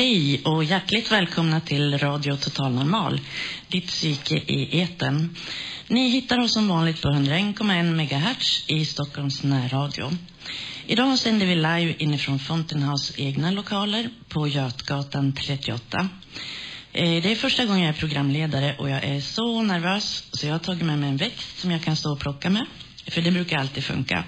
[0.00, 3.20] Hej och hjärtligt välkomna till Radio Total Normal,
[3.68, 5.36] ditt psyke i eten.
[5.88, 10.10] Ni hittar oss som vanligt på 101,1 MHz i Stockholms närradio.
[10.86, 16.08] Idag sänder vi live inifrån Fountain egna lokaler på Götgatan 38.
[16.92, 20.52] Eh, det är första gången jag är programledare och jag är så nervös så jag
[20.52, 22.66] har tagit med mig en växt som jag kan stå och plocka med.
[23.06, 24.24] För det brukar alltid funka.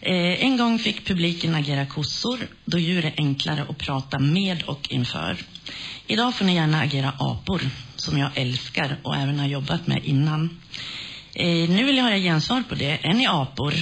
[0.00, 4.86] Eh, en gång fick publiken agera kossor, då djur är enklare att prata med och
[4.88, 5.36] inför.
[6.06, 7.60] Idag får ni gärna agera apor,
[7.96, 10.60] som jag älskar och även har jobbat med innan.
[11.34, 12.98] Eh, nu vill jag höra gensvar på det.
[13.02, 13.74] Är ni apor?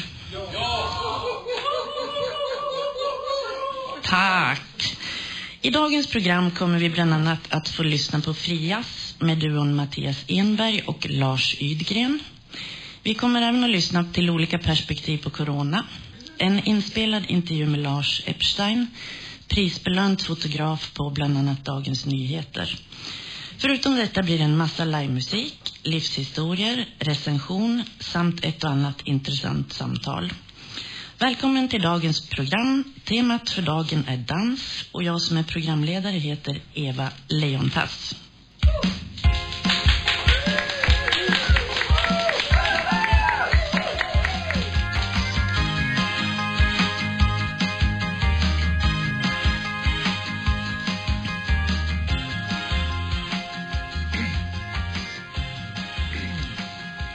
[0.52, 0.84] Ja!
[4.02, 4.96] Tack!
[5.60, 10.24] I dagens program kommer vi bland annat att få lyssna på Frias med duon Mattias
[10.28, 12.20] Enberg och Lars Ydgren.
[13.02, 15.84] Vi kommer även att lyssna till olika perspektiv på corona.
[16.38, 18.86] En inspelad intervju med Lars Epstein,
[19.48, 22.78] prisbelönt fotograf på bland annat Dagens Nyheter.
[23.58, 30.32] Förutom detta blir det en massa livemusik, livshistorier, recension samt ett och annat intressant samtal.
[31.18, 32.84] Välkommen till dagens program.
[33.04, 38.14] Temat för dagen är dans och jag som är programledare heter Eva Lejontass.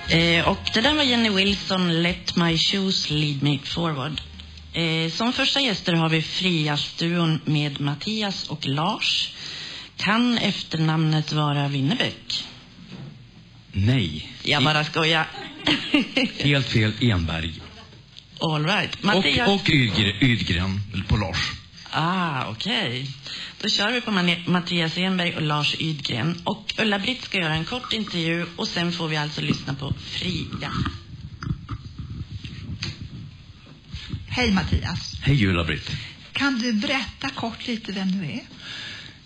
[0.10, 4.22] Eh, och det där var Jenny Wilson, Let My Shoes Lead Me Forward.
[4.74, 9.34] Eh, som första gäster har vi Frias-duon med Mattias och Lars.
[9.98, 12.44] Kan efternamnet vara Winnerbäck?
[13.72, 14.32] Nej.
[14.44, 15.28] Jag bara skojar.
[16.40, 17.62] Helt fel Enberg.
[18.40, 18.96] All right.
[18.96, 19.50] Och, Mattias...
[19.50, 21.52] och Ydgren, Ydgren på Lars.
[21.92, 23.10] Ah, okej.
[23.62, 24.12] Då kör vi på
[24.52, 26.42] Mattias Enberg och Lars Ydgren.
[26.44, 30.72] Och Ulla-Britt ska göra en kort intervju och sen får vi alltså lyssna på Fria.
[34.28, 35.16] Hej Mattias.
[35.22, 35.92] Hej Ulla-Britt.
[36.34, 38.42] Kan du berätta kort lite vem du är?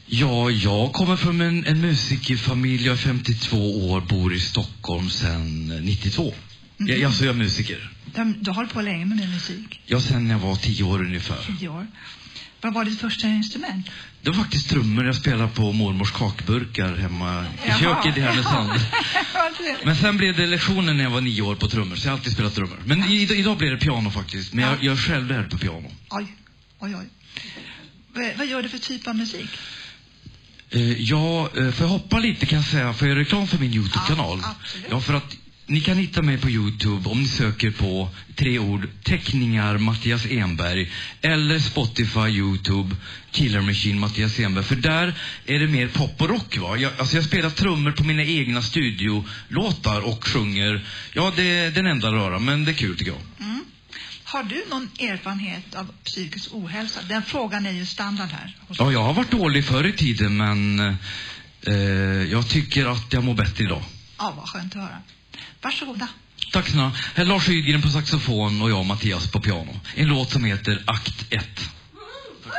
[0.06, 2.86] Ja, jag kommer från en, en musikerfamilj.
[2.86, 6.34] Jag är 52 år, bor i Stockholm sedan 92.
[6.78, 7.92] Jag, jag, så jag är musiker.
[8.16, 9.82] Du, du har hållit på länge med din musik.
[9.86, 11.58] Jag sen jag var 10 år ungefär.
[11.60, 11.88] Tio år.
[12.64, 13.90] Vad var ditt första instrument?
[14.22, 17.80] Det var faktiskt trummor jag spelade på mormors kakburkar hemma i Jaha.
[17.80, 18.72] köket i Härnösand.
[19.86, 22.18] Men sen blev det lektioner när jag var nio år på trummor, så jag har
[22.18, 22.78] alltid spelat trummor.
[22.86, 24.54] Men i, idag blir det piano faktiskt.
[24.54, 25.92] Men jag, jag är självlärd på piano.
[26.10, 26.36] oj,
[26.80, 27.06] oj, oj.
[28.16, 29.50] V- vad gör du för typ av musik?
[30.70, 33.58] Eh, ja, eh, får jag hoppa lite kan jag säga, får jag göra reklam för
[33.58, 34.40] min Youtube-kanal?
[34.44, 34.56] Ja.
[34.90, 38.88] Ja, för att ni kan hitta mig på Youtube om ni söker på tre ord,
[39.04, 40.92] teckningar Mattias Enberg,
[41.22, 42.96] eller Spotify, Youtube,
[43.32, 44.64] Killer Machine Mattias Enberg.
[44.64, 45.14] För där
[45.46, 46.78] är det mer pop och rock va.
[46.78, 50.86] Jag, alltså jag spelar trummor på mina egna studiolåtar och sjunger.
[51.14, 53.48] Ja, det är den enda röra, men det är kul tycker jag.
[53.48, 53.66] Mm.
[54.24, 57.00] Har du någon erfarenhet av psykisk ohälsa?
[57.10, 58.58] Den frågan är ju standard här.
[58.70, 60.80] Ja, jag har varit dålig förr i tiden, men
[61.62, 61.76] eh,
[62.32, 63.84] jag tycker att jag mår bättre idag.
[64.18, 65.02] Ja, vad skönt att höra.
[65.64, 66.08] Varsågoda.
[66.52, 66.92] Tack snälla.
[67.16, 69.80] Här Lars Ydgren på saxofon och jag och Mattias på piano.
[69.96, 71.46] En låt som heter Akt 1.
[72.44, 72.54] Tack.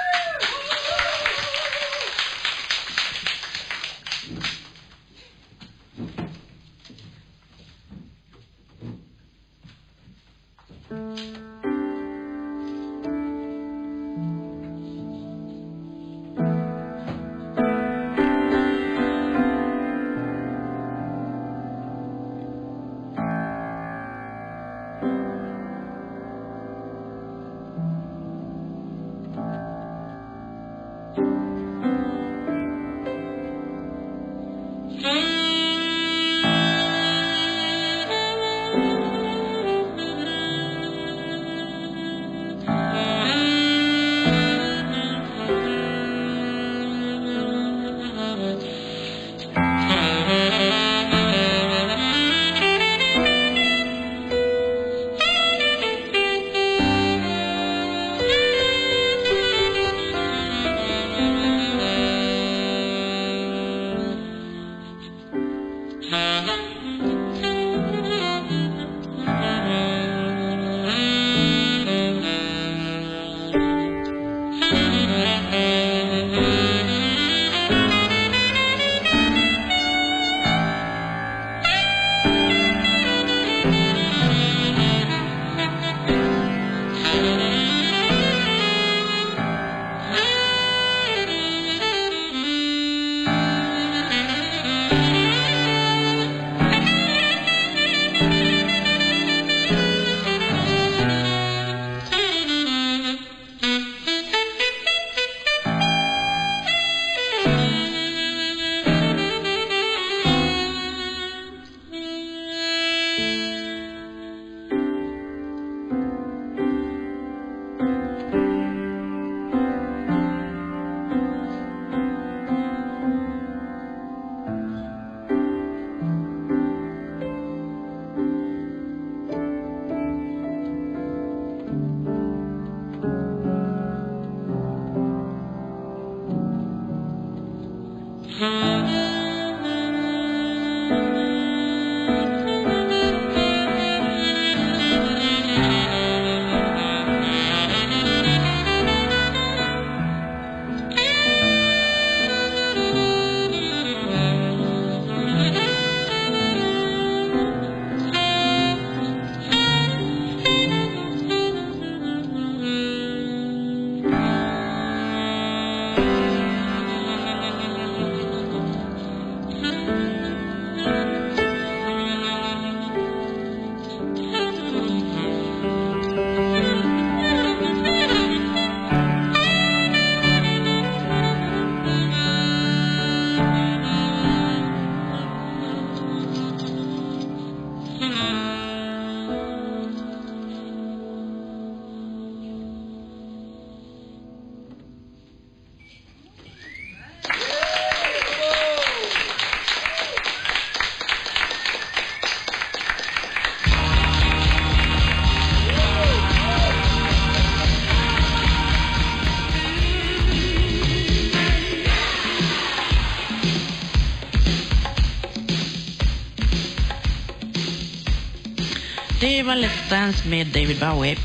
[220.04, 221.16] Dance med David Bowie.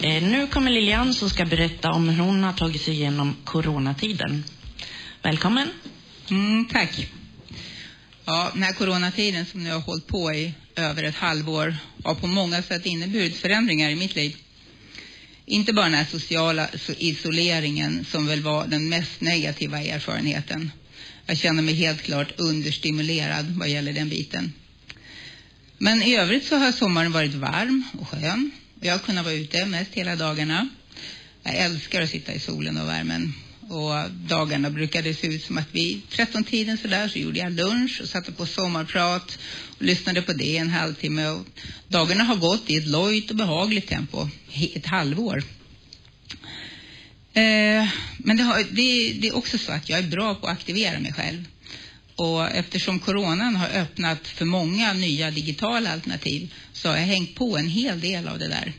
[0.00, 4.44] Eh, nu kommer Lilian som ska berätta om hur hon har tagit sig igenom coronatiden.
[5.22, 5.68] Välkommen.
[6.30, 7.08] Mm, tack.
[8.24, 12.26] Ja, den här coronatiden som nu har hållit på i över ett halvår har på
[12.26, 14.36] många sätt inneburit förändringar i mitt liv.
[15.46, 16.68] Inte bara den här sociala
[16.98, 20.70] isoleringen som väl var den mest negativa erfarenheten.
[21.26, 24.52] Jag känner mig helt klart understimulerad vad gäller den biten.
[25.78, 28.50] Men i övrigt så har sommaren varit varm och skön.
[28.80, 30.68] Och jag har kunnat vara ute mest hela dagarna.
[31.42, 33.34] Jag älskar att sitta i solen och värmen.
[33.68, 38.08] Och dagarna brukade se ut som att vid 13-tiden sådär så gjorde jag lunch och
[38.08, 39.38] satte på sommarprat
[39.76, 41.28] och lyssnade på det en halvtimme.
[41.28, 41.46] Och
[41.88, 44.28] dagarna har gått i ett lojt och behagligt tempo,
[44.74, 45.42] ett halvår.
[47.32, 47.88] Eh,
[48.18, 51.00] men det, har, det, det är också så att jag är bra på att aktivera
[51.00, 51.44] mig själv.
[52.16, 57.56] Och eftersom coronan har öppnat för många nya digitala alternativ så har jag hängt på
[57.56, 58.72] en hel del av det där.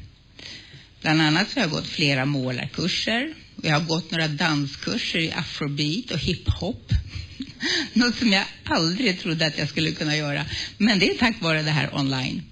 [1.01, 3.33] Bland annat så har jag gått flera målarkurser.
[3.61, 6.91] Jag har gått några danskurser i afrobeat och hiphop.
[7.93, 10.45] Något som jag aldrig trodde att jag skulle kunna göra.
[10.77, 12.43] Men det är tack vare det här online.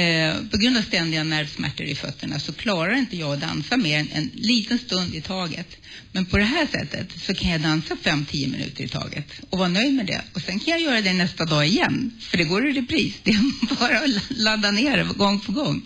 [0.00, 3.98] Eh, på grund av ständiga nervsmärtor i fötterna så klarar inte jag att dansa mer
[3.98, 5.76] än en liten stund i taget.
[6.12, 9.68] Men på det här sättet så kan jag dansa 5-10 minuter i taget och vara
[9.68, 10.22] nöjd med det.
[10.34, 13.14] Och sen kan jag göra det nästa dag igen, för det går i repris.
[13.22, 15.82] Det är bara att ladda ner det gång på gång.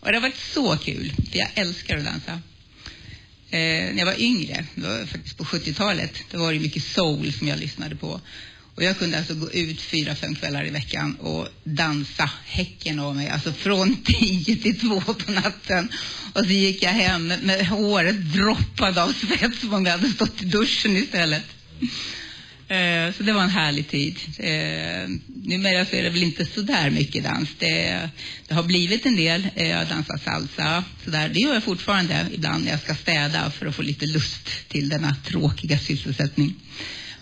[0.00, 2.32] Och det har varit så kul, för jag älskar att dansa.
[3.50, 3.58] Eh,
[3.94, 7.48] när jag var yngre, det var faktiskt på 70-talet, då var det mycket soul som
[7.48, 8.20] jag lyssnade på.
[8.76, 13.16] Och jag kunde alltså gå ut fyra, fem kvällar i veckan och dansa häcken av
[13.16, 13.28] mig.
[13.28, 15.88] Alltså från tio till två på natten.
[16.32, 20.42] Och så gick jag hem med håret droppade av svett som om jag hade stått
[20.42, 21.44] i duschen istället.
[22.68, 24.18] Eh, så det var en härlig tid.
[24.38, 25.08] Eh,
[25.44, 27.48] numera så är det väl inte så där mycket dans.
[27.58, 28.10] Det,
[28.48, 29.48] det har blivit en del.
[29.54, 30.84] Eh, jag dansar salsa.
[31.04, 31.28] Så där.
[31.28, 34.88] Det gör jag fortfarande ibland när jag ska städa för att få lite lust till
[34.88, 36.54] denna tråkiga sysselsättning.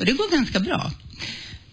[0.03, 0.93] Och det går ganska bra.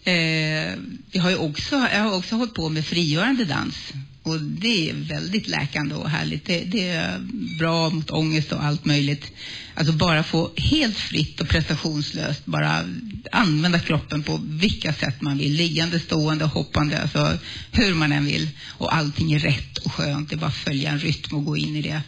[0.04, 0.74] Eh,
[1.12, 3.94] jag, har ju också, jag har också hållit på med frigörande dans.
[4.24, 6.46] Och det är väldigt läkande och härligt.
[6.46, 7.20] Det, det, är
[7.60, 9.32] bra mot ångest och allt möjligt.
[9.76, 12.86] Alltså bara få helt fritt och prestationslöst bara
[13.32, 15.54] använda kroppen på vilka sätt man vill.
[15.54, 17.38] Liggande, stående, hoppande, alltså
[17.72, 18.50] hur man än vill.
[18.68, 20.30] Och allting är rätt och skönt.
[20.30, 22.02] Det är bara att följa en rytm och gå in i det.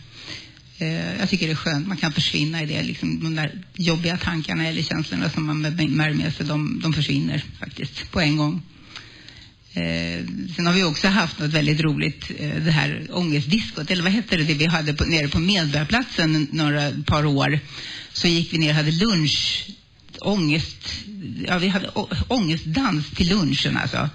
[0.81, 1.88] Eh, jag tycker det är skönt.
[1.88, 2.83] Man kan försvinna i det.
[2.83, 7.43] Liksom, de där jobbiga tankarna eller känslorna som man bär med sig, de, de försvinner
[7.59, 8.61] faktiskt på en gång.
[9.73, 14.11] Eh, sen har vi också haft något väldigt roligt, eh, det här ångestdiskot, eller vad
[14.11, 17.59] hette det, det vi hade på, nere på Medborgarplatsen några par år.
[18.13, 19.65] Så gick vi ner och hade lunch,
[20.19, 20.88] ångest,
[21.47, 21.89] ja vi hade
[22.27, 24.09] ångestdans till lunchen alltså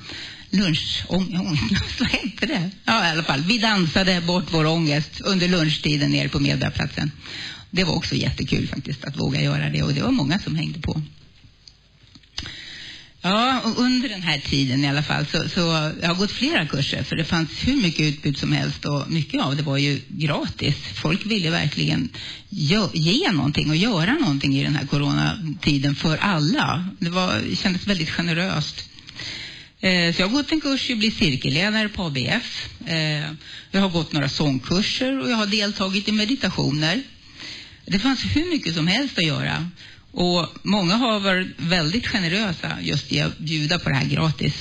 [0.50, 2.70] lunchångest, vad hette det?
[2.84, 3.42] Ja, i alla fall.
[3.42, 7.10] Vi dansade bort vår ångest under lunchtiden nere på Medborgarplatsen.
[7.70, 10.80] Det var också jättekul faktiskt att våga göra det och det var många som hängde
[10.80, 11.02] på.
[13.22, 15.60] Ja, och under den här tiden i alla fall så, så
[16.00, 19.42] jag har gått flera kurser för det fanns hur mycket utbud som helst och mycket
[19.42, 20.74] av det var ju gratis.
[20.94, 22.08] Folk ville verkligen
[22.48, 26.88] ge, ge någonting och göra någonting i den här coronatiden för alla.
[26.98, 28.88] Det var, kändes väldigt generöst.
[29.80, 32.68] Eh, så jag har gått en kurs i att bli cirkelledare på ABF.
[32.86, 33.30] Eh,
[33.70, 37.02] jag har gått några sångkurser och jag har deltagit i meditationer.
[37.84, 39.70] Det fanns hur mycket som helst att göra.
[40.12, 44.54] Och många har varit väldigt generösa just i att bjuda på det här gratis.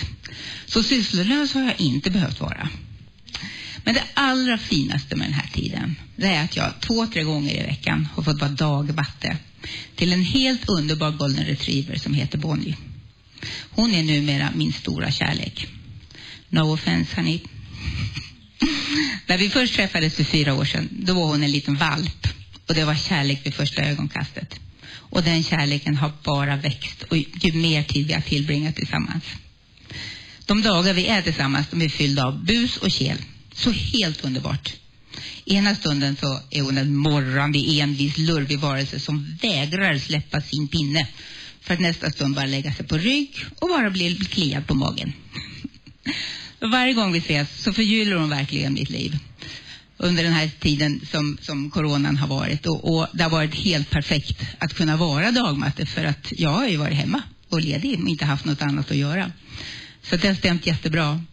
[0.65, 2.69] Så sysslolös har jag inte behövt vara.
[3.83, 7.63] Men det allra finaste med den här tiden, det är att jag två, tre gånger
[7.63, 9.37] i veckan har fått vara dagvatte
[9.95, 12.75] till en helt underbar golden retriever som heter Bonnie.
[13.69, 15.67] Hon är numera min stora kärlek.
[16.49, 17.39] No offense, honey.
[19.27, 22.27] När vi först träffades för fyra år sedan, då var hon en liten valp.
[22.67, 24.59] Och det var kärlek vid första ögonkastet.
[24.87, 29.23] Och den kärleken har bara växt och ju mer tid vi har tillbringat tillsammans.
[30.45, 33.17] De dagar vi är tillsammans, de är fyllda av bus och kel.
[33.53, 34.73] Så helt underbart.
[35.45, 41.07] Ena stunden så är hon en morrande, envis, lurvig varelse som vägrar släppa sin pinne.
[41.65, 45.13] För att nästa stund bara lägga sig på rygg och bara bli kliad på magen.
[46.59, 49.19] Varje gång vi ses så förgyller hon verkligen mitt liv
[49.97, 52.65] under den här tiden som, som coronan har varit.
[52.65, 56.67] Och, och det har varit helt perfekt att kunna vara dagmatte för att jag har
[56.67, 59.31] ju varit hemma och ledig och inte haft något annat att göra.
[60.01, 61.23] Så det har stämt jättebra.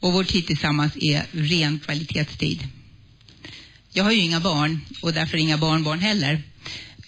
[0.00, 2.68] Och vår tid tillsammans är ren kvalitetstid.
[3.92, 6.42] Jag har ju inga barn och därför inga barnbarn heller.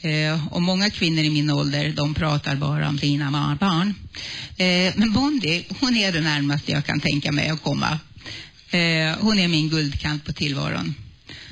[0.01, 3.95] Eh, och många kvinnor i min ålder, de pratar bara om sina barn.
[4.57, 7.99] Eh, men Bondi, hon är det närmaste jag kan tänka mig att komma.
[8.71, 10.95] Eh, hon är min guldkant på tillvaron.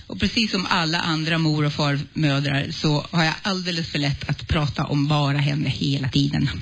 [0.07, 4.49] Och precis som alla andra mor och farmödrar så har jag alldeles för lätt att
[4.49, 6.51] prata om bara henne hela tiden.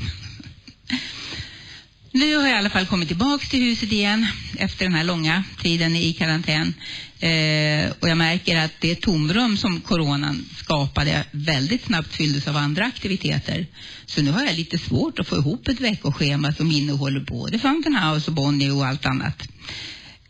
[2.17, 5.45] Nu har jag i alla fall kommit tillbaks till huset igen efter den här långa
[5.63, 6.75] tiden i karantän.
[7.19, 12.85] Eh, och jag märker att det tomrum som coronan skapade väldigt snabbt fylldes av andra
[12.85, 13.67] aktiviteter.
[14.07, 17.97] Så nu har jag lite svårt att få ihop ett veckoschema som innehåller både Fountain
[17.97, 19.43] House och Bonnie och allt annat.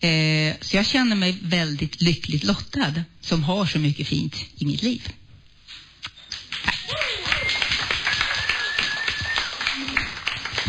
[0.00, 4.82] Eh, så jag känner mig väldigt lyckligt lottad som har så mycket fint i mitt
[4.82, 5.08] liv.
[6.64, 7.43] Tack.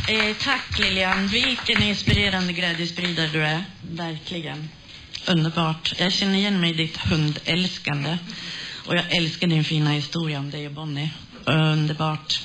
[0.08, 1.28] Eh, tack Lilian.
[1.28, 3.64] Vilken inspirerande glädjespridare du är.
[3.92, 4.70] Verkligen.
[5.28, 5.94] Underbart.
[6.00, 8.18] Jag känner igen mig i ditt hundälskande.
[8.86, 11.10] Och jag älskar din fina historia om dig och Bonnie.
[11.46, 12.42] Underbart.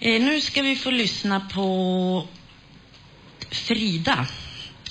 [0.00, 2.28] Eh, nu ska vi få lyssna på
[3.50, 4.26] Frida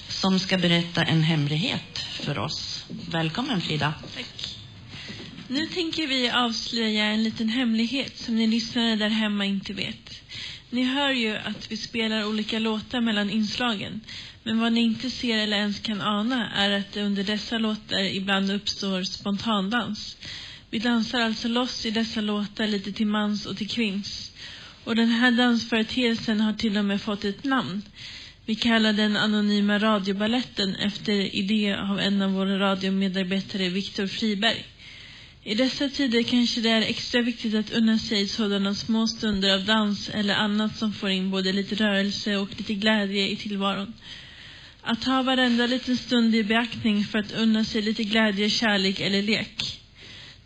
[0.08, 2.86] som ska berätta en hemlighet för oss.
[3.12, 3.94] Välkommen Frida.
[4.16, 4.58] Tack.
[5.48, 10.22] Nu tänker vi avslöja en liten hemlighet som ni lyssnare där hemma inte vet.
[10.74, 14.02] Ni hör ju att vi spelar olika låtar mellan inslagen.
[14.44, 18.04] Men vad ni inte ser eller ens kan ana är att det under dessa låtar
[18.04, 20.18] ibland uppstår spontandans.
[20.70, 24.32] Vi dansar alltså loss i dessa låtar lite till mans och till kvinns.
[24.84, 27.82] Och den här dansföreteelsen har till och med fått ett namn.
[28.46, 34.66] Vi kallar den anonyma radioballetten efter idé av en av våra radiomedarbetare, Viktor Friberg.
[35.44, 39.66] I dessa tider kanske det är extra viktigt att unna sig sådana små stunder av
[39.66, 43.94] dans eller annat som får in både lite rörelse och lite glädje i tillvaron.
[44.82, 49.22] Att ha varenda liten stund i beaktning för att unna sig lite glädje, kärlek eller
[49.22, 49.80] lek.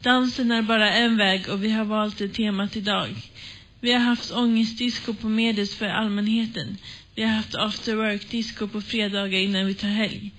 [0.02, 3.10] Dansen är bara en väg och vi har valt det temat idag.
[3.82, 6.78] Vi har haft ångestdisco på Medis för allmänheten.
[7.16, 10.32] Vi har haft after work-disco på fredagar innan vi tar helg.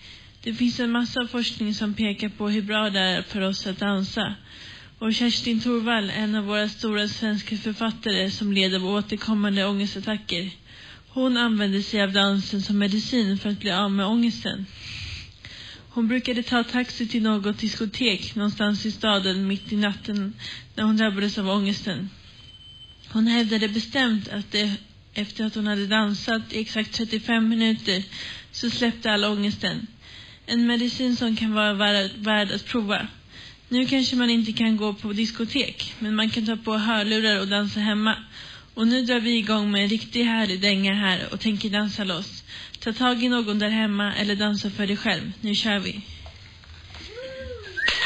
[0.47, 3.79] Det finns en massa forskning som pekar på hur bra det är för oss att
[3.79, 4.35] dansa.
[4.99, 10.50] Och Kerstin Thorvall, en av våra stora svenska författare som led av återkommande ångestattacker.
[11.09, 14.67] Hon använde sig av dansen som medicin för att bli av med ångesten.
[15.88, 20.33] Hon brukade ta taxi till något diskotek någonstans i staden mitt i natten
[20.75, 22.11] när hon drabbades av ångesten.
[23.09, 24.73] Hon hävdade bestämt att det
[25.15, 28.03] efter att hon hade dansat i exakt 35 minuter
[28.53, 29.87] så släppte all ångesten.
[30.47, 33.07] En medicin som kan vara värd, värd att prova.
[33.69, 37.49] Nu kanske man inte kan gå på diskotek, men man kan ta på hörlurar och
[37.49, 38.17] dansa hemma.
[38.75, 42.45] Och nu drar vi igång med en riktigt härlig dänga här och tänker dansa loss.
[42.81, 45.33] Ta tag i någon där hemma eller dansa för dig själv.
[45.41, 45.91] Nu kör vi.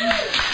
[0.01, 0.50] Mm.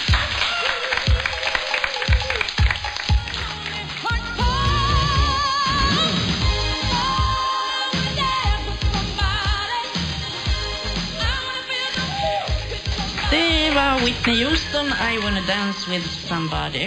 [14.26, 16.84] Med Whitney Houston, I wanna dance with somebody.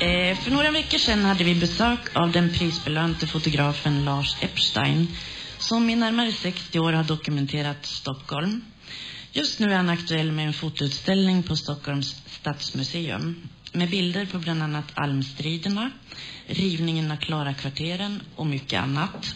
[0.00, 5.08] Eh, för några veckor sedan hade vi besök av den prisbelönte fotografen Lars Epstein
[5.58, 8.64] som i närmare 60 år har dokumenterat Stockholm.
[9.32, 14.62] Just nu är han aktuell med en fotoutställning på Stockholms stadsmuseum med bilder på bland
[14.62, 15.90] annat almstriderna,
[16.46, 19.34] rivningen av Klarakvarteren och mycket annat.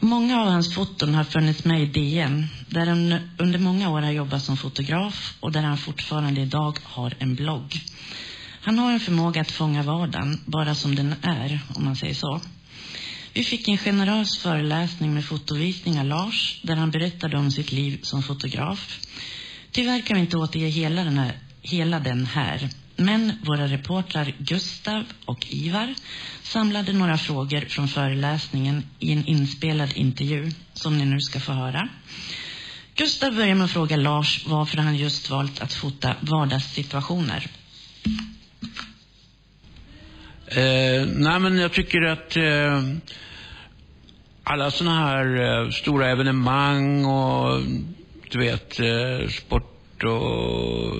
[0.00, 4.10] Många av hans foton har funnits med i DN, där han under många år har
[4.10, 7.80] jobbat som fotograf och där han fortfarande idag har en blogg.
[8.60, 12.40] Han har en förmåga att fånga vardagen, bara som den är, om man säger så.
[13.32, 17.98] Vi fick en generös föreläsning med fotovisning av Lars, där han berättade om sitt liv
[18.02, 18.98] som fotograf.
[19.72, 25.04] Tyvärr kan vi inte återge hela den, här, hela den här, men våra reportrar Gustav
[25.24, 25.94] och Ivar
[26.42, 31.88] samlade några frågor från föreläsningen i en inspelad intervju, som ni nu ska få höra.
[32.94, 37.46] Gustav börjar med att fråga Lars varför han just valt att fota vardagssituationer.
[40.46, 42.82] Eh, nej, men jag tycker att eh,
[44.44, 47.62] alla sådana här eh, stora evenemang och
[48.30, 50.94] du vet, eh, sport och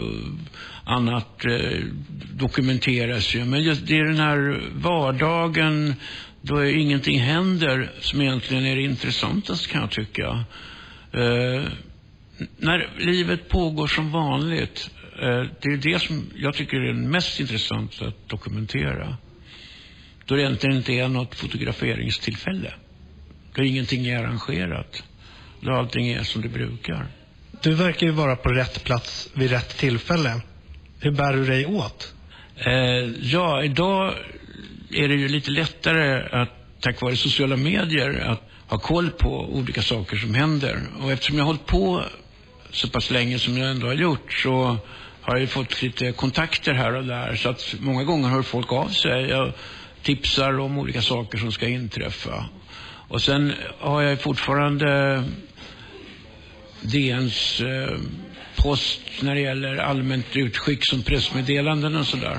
[0.89, 1.85] annat eh,
[2.33, 3.45] dokumenteras ju.
[3.45, 5.95] Men just det är den här vardagen
[6.41, 10.45] då ingenting händer som egentligen är det intressantaste kan jag tycka.
[11.13, 11.63] Eh,
[12.57, 14.91] när livet pågår som vanligt,
[15.23, 19.17] eh, det är det som jag tycker är mest intressant att dokumentera.
[20.27, 22.73] Då det egentligen inte är något fotograferingstillfälle.
[23.55, 25.03] Då ingenting är arrangerat.
[25.61, 27.07] Då allting är som det brukar.
[27.63, 30.43] Du verkar ju vara på rätt plats vid rätt tillfälle.
[31.01, 32.15] Hur bär du dig åt?
[32.57, 32.73] Eh,
[33.21, 34.15] ja, idag
[34.91, 36.49] är det ju lite lättare att
[36.81, 40.81] tack vare sociala medier att ha koll på olika saker som händer.
[41.03, 42.03] Och eftersom jag har hållit på
[42.71, 44.77] så pass länge som jag ändå har gjort så
[45.21, 47.35] har jag fått lite kontakter här och där.
[47.35, 49.35] Så att många gånger hör folk av sig.
[49.35, 49.53] och
[50.03, 52.45] tipsar om olika saker som ska inträffa.
[53.09, 55.23] Och sen har jag fortfarande
[56.81, 57.99] DNs eh,
[58.63, 62.39] post när det gäller allmänt utskick som pressmeddelanden och sådär.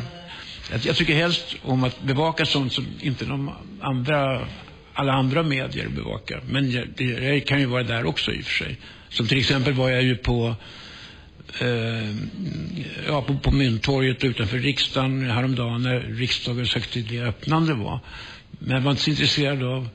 [0.84, 3.52] Jag, tycker helst om att bevaka sånt som inte de
[3.82, 4.48] andra,
[4.94, 6.44] alla andra medier bevakar.
[6.50, 8.78] Men jag, det, jag kan ju vara där också i och för sig.
[9.10, 10.56] Som till exempel var jag ju på
[11.60, 12.16] eh,
[13.08, 18.00] ja, på, på Mynttorget utanför riksdagen häromdagen när riksdagens högtidliga öppnande var.
[18.60, 19.90] Men jag var inte så intresserad av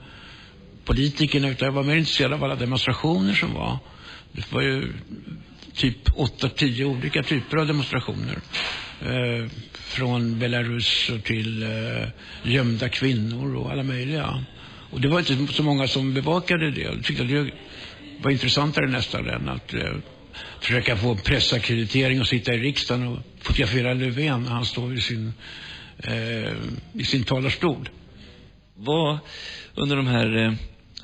[0.85, 3.79] politikerna utan jag var mer intresserad av alla demonstrationer som var.
[4.33, 4.93] Det var ju
[5.75, 8.39] typ 8-10 olika typer av demonstrationer.
[9.03, 12.09] Eh, från Belarus till eh,
[12.43, 14.45] gömda kvinnor och alla möjliga.
[14.91, 16.81] Och det var inte så många som bevakade det.
[16.81, 17.51] Jag tyckte att det
[18.23, 19.95] var intressantare nästan än att eh,
[20.61, 25.33] försöka få pressackreditering och sitta i riksdagen och fotografera Löfven när han står i sin,
[25.99, 26.53] eh,
[26.93, 27.89] i sin talarstol.
[28.75, 29.19] Vad
[29.75, 30.53] under de här eh,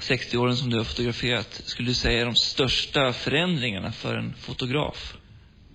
[0.01, 4.35] 60 åren som du har fotograferat skulle du säga är de största förändringarna för en
[4.39, 5.17] fotograf?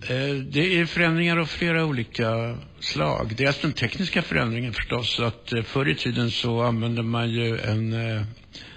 [0.02, 3.32] Eh, det är förändringar av flera olika slag.
[3.36, 5.20] Dels alltså den tekniska förändringen förstås.
[5.20, 8.22] Att eh, förr i tiden så använde man ju en eh,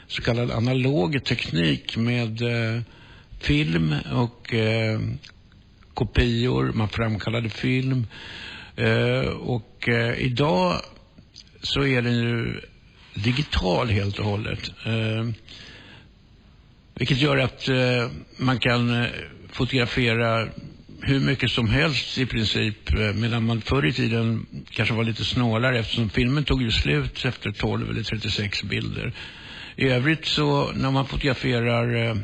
[0.07, 2.41] så kallad analog teknik med
[3.39, 4.53] film och
[5.93, 6.71] kopior.
[6.73, 8.07] Man framkallade film.
[9.39, 10.81] Och idag
[11.61, 12.61] så är den ju
[13.23, 14.71] digital helt och hållet.
[14.85, 15.29] Eh,
[16.95, 19.09] vilket gör att eh, man kan eh,
[19.51, 20.47] fotografera
[21.01, 22.91] hur mycket som helst i princip.
[23.15, 27.51] Medan man förr i tiden kanske var lite snålare eftersom filmen tog ju slut efter
[27.51, 29.13] 12 eller 36 bilder.
[29.75, 32.15] I övrigt så när man fotograferar eh,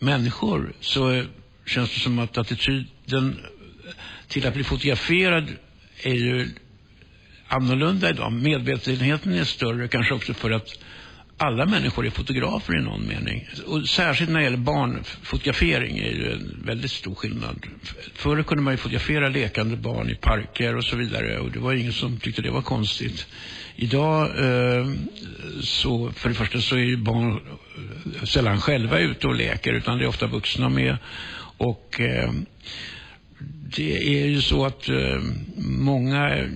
[0.00, 1.24] människor så
[1.66, 3.38] känns det som att attityden
[4.28, 5.52] till att bli fotograferad
[6.02, 6.48] är ju
[7.54, 8.32] annorlunda idag.
[8.32, 10.78] Medvetenheten är större kanske också för att
[11.36, 13.48] alla människor är fotografer i någon mening.
[13.66, 17.66] Och särskilt när det gäller barnfotografering är det en väldigt stor skillnad.
[18.14, 21.72] Förr kunde man ju fotografera lekande barn i parker och så vidare och det var
[21.72, 23.26] ingen som tyckte det var konstigt.
[23.76, 24.86] Idag eh,
[25.60, 27.40] så, för det första så är ju barn
[28.16, 30.96] eh, sällan själva ute och leker utan det är ofta vuxna med.
[31.56, 32.32] Och eh,
[33.76, 35.20] det är ju så att eh,
[35.56, 36.48] många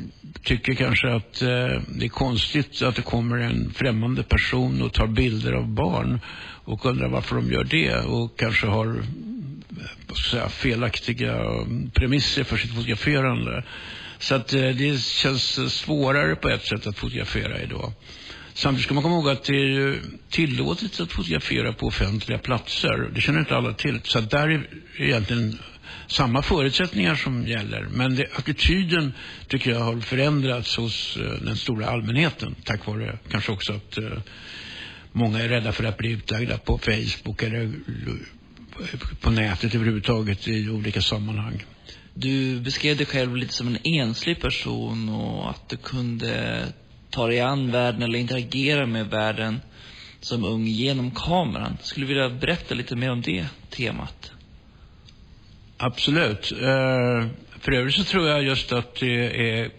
[0.42, 1.48] tycker kanske att eh,
[1.88, 6.20] det är konstigt att det kommer en främmande person och tar bilder av barn
[6.64, 9.02] och undrar varför de gör det och kanske har eh,
[10.08, 11.38] vad ska säga, felaktiga
[11.94, 13.64] premisser för sitt fotograferande.
[14.18, 17.92] Så att eh, det känns svårare på ett sätt att fotografera idag.
[18.54, 23.10] Samtidigt ska man komma ihåg att det är tillåtet att fotografera på offentliga platser.
[23.14, 24.00] Det känner inte alla till.
[24.02, 25.58] Så där är egentligen
[26.06, 27.88] samma förutsättningar som gäller.
[27.90, 29.12] Men det, attityden
[29.48, 32.54] tycker jag har förändrats hos uh, den stora allmänheten.
[32.64, 34.18] Tack vare kanske också att uh,
[35.12, 40.70] många är rädda för att bli utlagda på Facebook eller eh, på nätet överhuvudtaget i
[40.70, 41.64] olika sammanhang.
[42.14, 46.64] Du beskrev dig själv lite som en enslig person och att du kunde
[47.10, 49.60] ta dig an världen eller interagera med världen
[50.20, 51.76] som ung genom kameran.
[51.82, 54.32] Skulle du vilja berätta lite mer om det temat?
[55.78, 56.52] Absolut.
[56.52, 57.26] Uh,
[57.60, 59.70] för övrigt så tror jag just att det är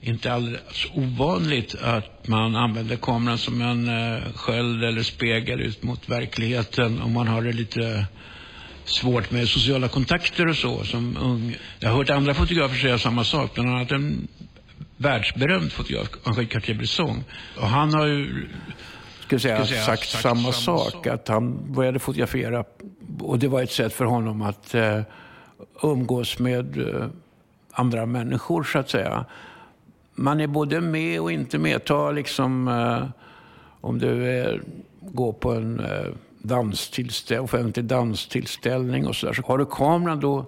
[0.00, 6.08] inte alldeles ovanligt att man använder kameran som en eh, sköld eller spegel ut mot
[6.08, 8.06] verkligheten om man har det lite
[8.84, 11.56] svårt med sociala kontakter och så som ung.
[11.78, 14.28] Jag har hört andra fotografer säga samma sak, bland annat en
[14.96, 17.24] världsberömd fotograf, Henri Cartier-Bresson.
[17.56, 18.48] Och han har ju
[19.26, 22.64] skulle säga, säga sagt, sagt, samma, samma sak, sak, att han började fotografera
[23.20, 25.00] och det var ett sätt för honom att eh,
[25.82, 27.06] umgås med eh,
[27.72, 29.24] andra människor så att säga.
[30.14, 31.84] Man är både med och inte med.
[31.84, 33.22] Ta liksom eh,
[33.80, 34.62] om du är,
[35.00, 36.06] går på en eh,
[36.38, 39.32] danstillställ, offentlig danstillställning och så där.
[39.32, 40.46] Så har du kameran då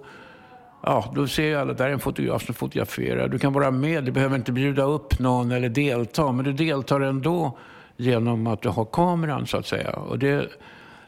[0.81, 3.27] Ja, då ser alla, där är en fotograf som fotograferar.
[3.27, 7.01] Du kan vara med, du behöver inte bjuda upp någon eller delta, men du deltar
[7.01, 7.57] ändå
[7.99, 9.91] genom att du har kameran så att säga.
[9.91, 10.49] Och det,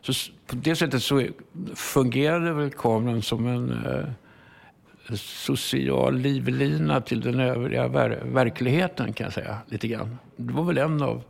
[0.01, 0.13] så
[0.47, 1.27] på det sättet så
[1.75, 9.33] fungerade väl kameran som en eh, social livlina till den övriga ver verkligheten kan jag
[9.33, 10.17] säga lite grann.
[10.35, 11.23] Det var väl en av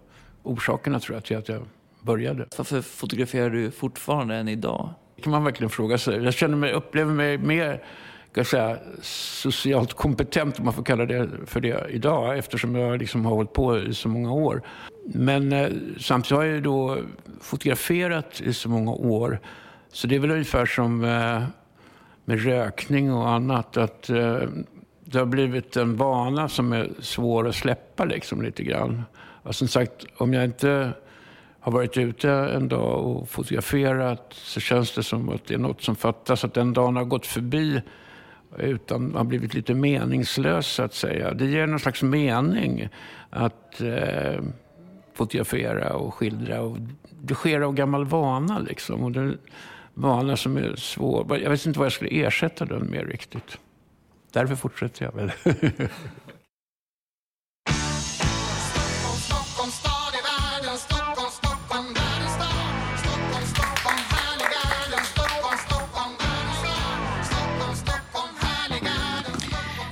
[0.43, 1.61] orsakerna tror jag till att jag
[2.01, 2.45] började.
[2.57, 4.89] Varför fotograferar du fortfarande än idag?
[5.15, 6.23] Det kan man verkligen fråga sig.
[6.23, 7.83] Jag känner mig, upplever mig mer
[8.31, 13.25] ska säga, socialt kompetent, om man får kalla det för det idag, eftersom jag liksom
[13.25, 14.61] har hållit på i så många år.
[15.05, 16.97] Men eh, samtidigt har jag ju då
[17.41, 19.39] fotograferat i så många år.
[19.91, 21.43] Så det är väl ungefär som eh,
[22.25, 23.77] med rökning och annat.
[23.77, 24.41] Att eh,
[25.05, 29.03] det har blivit en vana som är svår att släppa liksom lite grann.
[29.43, 30.91] Och som sagt, om jag inte
[31.59, 35.81] har varit ute en dag och fotograferat så känns det som att det är något
[35.81, 36.43] som fattas.
[36.43, 37.81] Att den dagen har gått förbi
[38.57, 41.33] utan har blivit lite meningslös så att säga.
[41.33, 42.89] Det ger någon slags mening
[43.29, 44.41] att eh,
[45.21, 46.61] fotografera och skildra.
[46.61, 46.77] Och
[47.21, 49.03] det sker av gammal vana liksom.
[49.03, 49.37] Och det är
[49.93, 51.39] vana som är svår.
[51.39, 53.57] Jag vet inte vad jag skulle ersätta den med riktigt.
[54.31, 55.31] Därför fortsätter jag väl.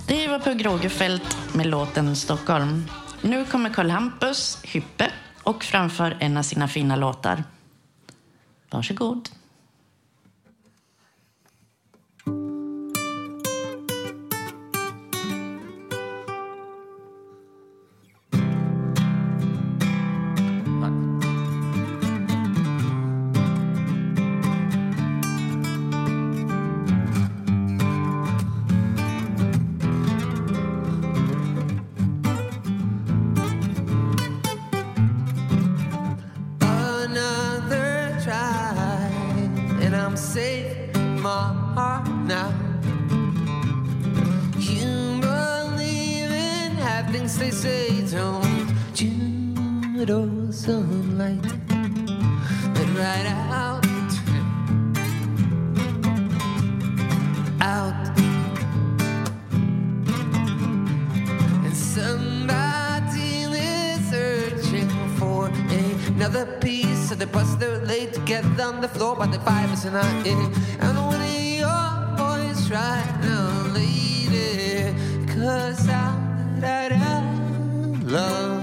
[0.08, 2.84] Det var Pugh Rogefeldt med låten Stockholm.
[3.22, 5.12] Nu kommer Karl Hampus Hyppe
[5.44, 7.44] och framför en av sina fina låtar.
[8.70, 9.30] Varsågod.
[40.34, 42.54] save my heart now.
[44.60, 48.68] You believe in half things they say don't.
[48.94, 51.42] Judo sunlight,
[52.76, 53.86] but right out,
[57.60, 58.20] out.
[61.66, 67.69] And somebody is searching for another piece of the puzzle
[68.30, 70.52] get on the floor, but the vibes in our ear.
[70.82, 71.20] And when
[71.62, 74.94] your voice right now, lady.
[75.34, 76.14] Cause I,
[76.62, 77.24] da, da,
[78.06, 78.59] love.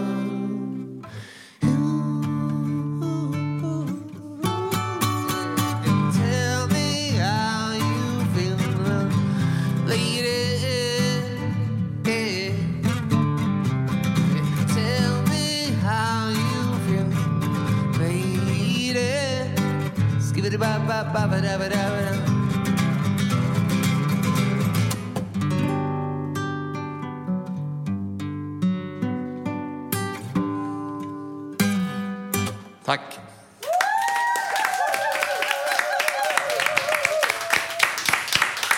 [32.85, 33.19] Tack.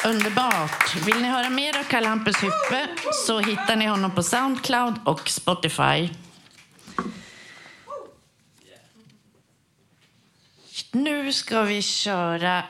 [0.04, 0.96] Underbart!
[1.06, 2.88] Vill ni höra mer av Karl Hampus Hyppe
[3.26, 6.08] så hittar ni honom på Soundcloud och Spotify.
[10.92, 12.62] Nu ska vi köra...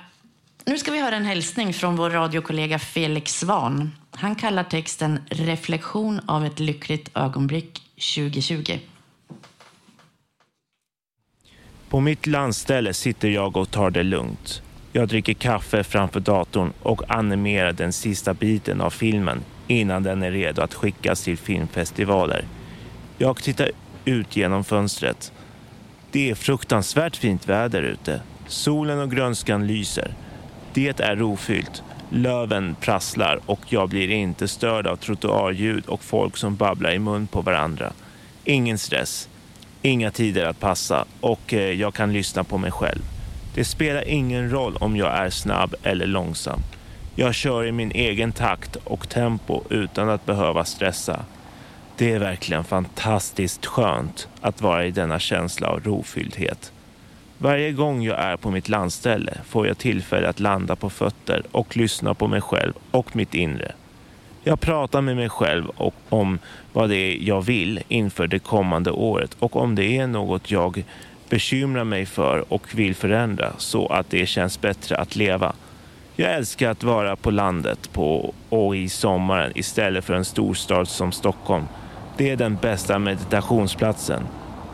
[0.65, 3.91] Nu ska vi höra en hälsning från vår radiokollega Felix Svan.
[4.11, 7.83] Han kallar texten Reflektion av ett lyckligt ögonblick
[8.17, 8.79] 2020.
[11.89, 14.63] På mitt landställe sitter jag och tar det lugnt.
[14.93, 20.31] Jag dricker kaffe framför datorn och animerar den sista biten av filmen innan den är
[20.31, 22.45] redo att skickas till filmfestivaler.
[23.19, 23.71] Jag tittar
[24.05, 25.33] ut genom fönstret.
[26.13, 28.21] Det är fruktansvärt fint väder ute.
[28.47, 30.15] Solen och grönskan lyser.
[30.75, 31.83] Det är rofyllt.
[32.11, 37.27] Löven prasslar och jag blir inte störd av trottoarljud och folk som babblar i mun
[37.27, 37.93] på varandra.
[38.45, 39.29] Ingen stress,
[39.83, 43.03] inga tider att passa och eh, jag kan lyssna på mig själv.
[43.55, 46.61] Det spelar ingen roll om jag är snabb eller långsam.
[47.15, 51.25] Jag kör i min egen takt och tempo utan att behöva stressa.
[51.99, 56.73] Det är verkligen fantastiskt skönt att vara i denna känsla av rofylldhet.
[57.39, 61.77] Varje gång jag är på mitt landställe får jag tillfälle att landa på fötter och
[61.77, 63.73] lyssna på mig själv och mitt inre.
[64.45, 66.39] Jag pratar med mig själv och om
[66.73, 70.85] vad det är jag vill inför det kommande året och om det är något jag
[71.29, 75.53] bekymrar mig för och vill förändra så att det känns bättre att leva.
[76.17, 81.13] Jag älskar att vara på landet på och i sommaren istället för en storstad som
[81.13, 81.65] Stockholm.
[82.19, 84.23] Det är den bästa meditationsplatsen.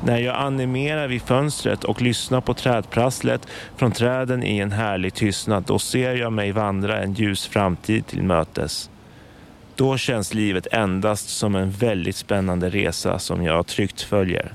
[0.05, 5.65] När jag animerar vid fönstret och lyssnar på trädprasslet från träden i en härlig tystnad,
[5.67, 8.91] då ser jag mig vandra en ljus framtid till mötes.
[9.75, 14.53] Då känns livet endast som en väldigt spännande resa som jag tryggt följer.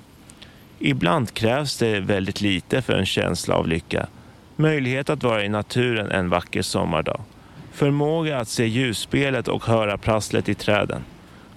[0.79, 4.07] Ibland krävs det väldigt lite för en känsla av lycka.
[4.55, 7.21] Möjlighet att vara i naturen en vacker sommardag.
[7.71, 11.03] Förmåga att se ljusspelet och höra prasslet i träden.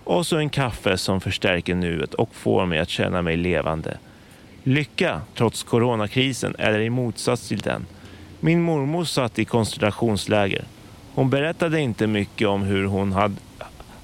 [0.04, 3.98] Och så en kaffe som förstärker nuet och får mig att känna mig levande.
[4.62, 7.86] Lycka, trots coronakrisen, eller i motsats till den.
[8.40, 10.64] Min mormor satt i koncentrationsläger.
[11.14, 13.34] Hon berättade inte mycket om hur hon hade,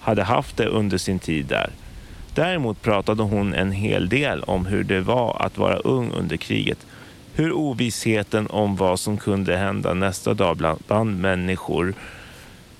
[0.00, 1.70] hade haft det under sin tid där.
[2.34, 6.87] Däremot pratade hon en hel del om hur det var att vara ung under kriget.
[7.34, 11.94] Hur ovissheten om vad som kunde hända nästa dag bland, bland människor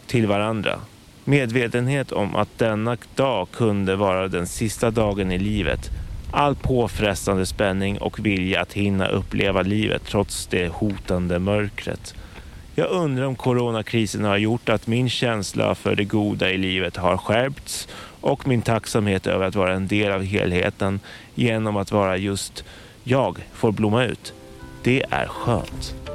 [0.07, 0.81] till varandra.
[1.29, 5.91] Medvetenhet om att denna dag kunde vara den sista dagen i livet.
[6.33, 12.15] All påfrestande spänning och vilja att hinna uppleva livet trots det hotande mörkret.
[12.75, 17.17] Jag undrar om coronakrisen har gjort att min känsla för det goda i livet har
[17.17, 17.89] skärpts
[18.21, 21.01] och min tacksamhet över att vara en del av helheten
[21.35, 22.65] genom att vara just
[23.05, 24.33] jag får blomma ut.
[24.83, 26.08] Det är skönt.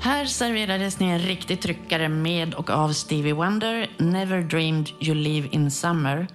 [0.00, 5.48] Här serverades ni en riktig tryckare med och av Stevie Wonder, Never Dreamed You Live
[5.52, 6.28] In Summer.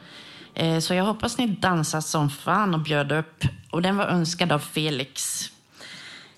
[0.53, 3.43] Eh, så jag hoppas ni dansat som fan och bjöd upp.
[3.71, 5.41] Och den var önskad av Felix.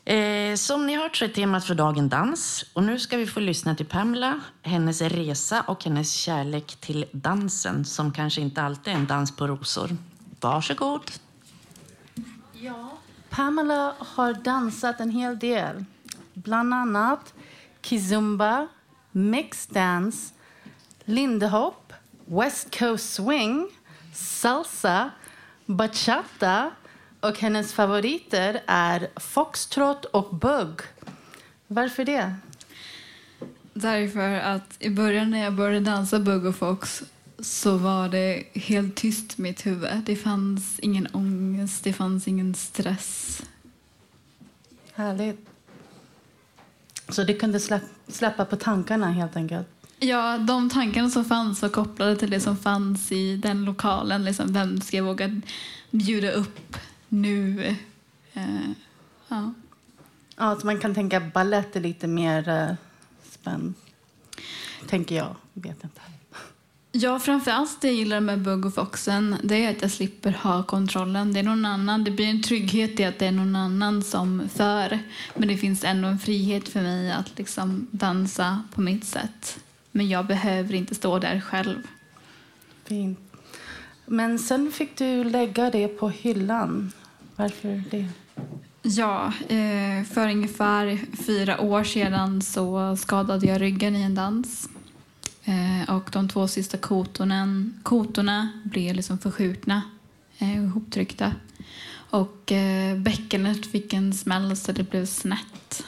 [0.06, 2.66] Eh, som ni hört så är temat för dagen dans.
[2.74, 7.86] Och nu ska vi få lyssna till Pamela, hennes resa och hennes kärlek till dansen
[7.86, 9.98] som kanske inte alltid är en dans på rosor.
[10.40, 11.12] Varsågod.
[13.36, 15.86] Pamela har dansat en hel del.
[16.34, 17.34] Bland annat
[17.82, 18.68] kizumba,
[19.12, 20.34] mixed dance,
[21.06, 21.94] lindy hop,
[22.26, 23.68] west coast swing,
[24.14, 25.10] salsa,
[25.66, 26.72] bachata
[27.20, 30.82] och hennes favoriter är foxtrot och bugg.
[31.68, 32.36] Varför det?
[33.74, 37.04] Därför att i början när jag började dansa bugg och fox
[37.40, 40.02] så var det helt tyst i mitt huvud.
[40.06, 43.42] Det fanns ingen ångest, det fanns ingen stress.
[44.94, 45.50] Härligt.
[47.10, 49.68] Så du kunde släpp, släppa på tankarna helt enkelt?
[50.00, 54.26] Ja, de tankarna som fanns var kopplade till det som fanns i den lokalen.
[54.26, 55.42] Liksom, vem ska jag våga
[55.92, 56.78] bjuda upp
[57.10, 57.66] nu?
[58.34, 58.70] Eh,
[59.28, 59.54] ja.
[60.38, 62.76] Ja, så man kan tänka att ballett är lite mer uh,
[63.30, 63.74] spänd.
[64.88, 65.36] Tänker jag.
[65.54, 66.02] Vet inte.
[66.98, 70.64] Ja, framförallt det jag gillar med Bugg och Foxen det är att jag slipper ha
[70.64, 71.34] kontrollen.
[71.34, 72.04] Det är någon annan.
[72.04, 75.00] Det blir en trygghet i att det är någon annan som för.
[75.34, 79.60] Men det finns ändå en frihet för mig att liksom dansa på mitt sätt.
[79.92, 81.78] Men jag behöver inte stå där själv.
[82.86, 83.20] Fint.
[84.06, 86.92] Men sen fick du lägga det på hyllan.
[87.36, 88.08] Varför det?
[88.82, 94.70] Ja, eh, för ungefär fyra år sedan så skadade jag ryggen i en dans.
[95.46, 99.82] Eh, och de två sista kotorna, kotorna blev liksom förskjutna,
[100.38, 101.34] eh, ihoptryckta.
[102.10, 105.84] Och eh, bäckenet fick en smäll så det blev snett.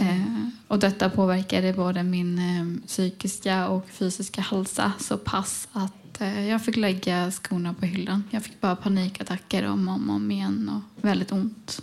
[0.00, 6.48] Eh, och detta påverkade både min eh, psykiska och fysiska hälsa så pass att eh,
[6.48, 8.24] jag fick lägga skorna på hyllan.
[8.30, 11.82] Jag fick bara panikattacker om och om, om igen och väldigt ont.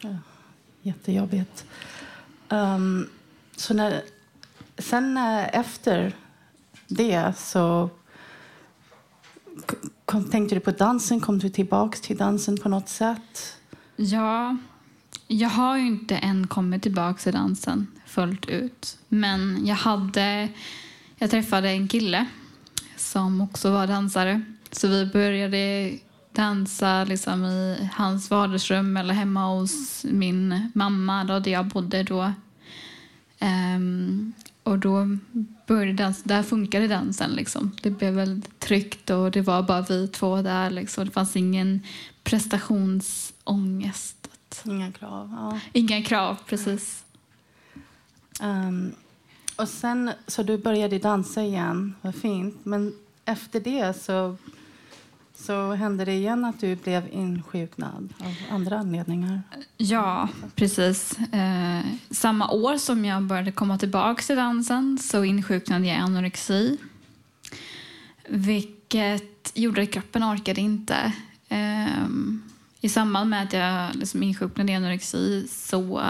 [0.00, 0.18] Ja,
[0.82, 1.64] jättejobbigt.
[2.48, 3.08] Um,
[3.56, 4.02] så när,
[4.78, 6.16] sen eh, efter
[6.88, 7.90] det så
[10.04, 11.20] kom, tänkte du på dansen?
[11.20, 13.56] Kom du tillbaka till dansen på något sätt?
[13.96, 14.56] Ja,
[15.26, 18.98] Jag har ju inte än kommit tillbaka till dansen fullt ut.
[19.08, 20.48] Men jag hade...
[21.16, 22.26] Jag träffade en kille
[22.96, 24.42] som också var dansare.
[24.70, 25.92] Så vi började
[26.32, 32.32] dansa liksom i hans vardagsrum eller hemma hos min mamma då, där jag bodde då.
[33.40, 34.32] Um,
[34.62, 35.18] och då
[35.66, 37.30] började dans, där funkade dansen.
[37.30, 37.76] Liksom.
[37.82, 40.70] Det blev väldigt tryggt och det var bara vi två där.
[40.70, 41.04] Liksom.
[41.04, 41.80] Det fanns ingen
[42.22, 44.28] prestationsångest.
[44.64, 45.34] Inga krav.
[45.36, 45.60] Ja.
[45.72, 47.04] Inga krav, precis.
[48.40, 48.92] Ehm,
[49.56, 52.60] och sen, så du började dansa igen, vad fint.
[52.62, 52.94] Men
[53.24, 54.36] efter det så,
[55.42, 59.42] så hände det igen att du blev insjuknad av andra anledningar.
[59.76, 61.18] Ja, precis.
[61.18, 66.78] Eh, samma år som jag började komma tillbaka till dansen så insjuknade jag i anorexi.
[68.28, 71.12] Vilket gjorde att kroppen orkade inte.
[71.48, 72.06] Eh,
[72.80, 76.02] I samband med att jag liksom insjuknade i anorexi så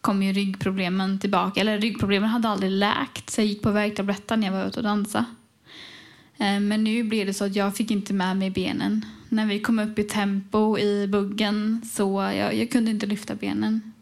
[0.00, 1.60] kom ju ryggproblemen tillbaka.
[1.60, 4.84] Eller ryggproblemen hade aldrig läkt så jag gick på värktabletter när jag var ute och
[4.84, 5.24] dansade.
[6.38, 9.06] Eh, men nu blev det så att jag fick inte med mig benen.
[9.28, 13.92] När vi kom upp i tempo i buggen så jag, jag kunde inte lyfta benen.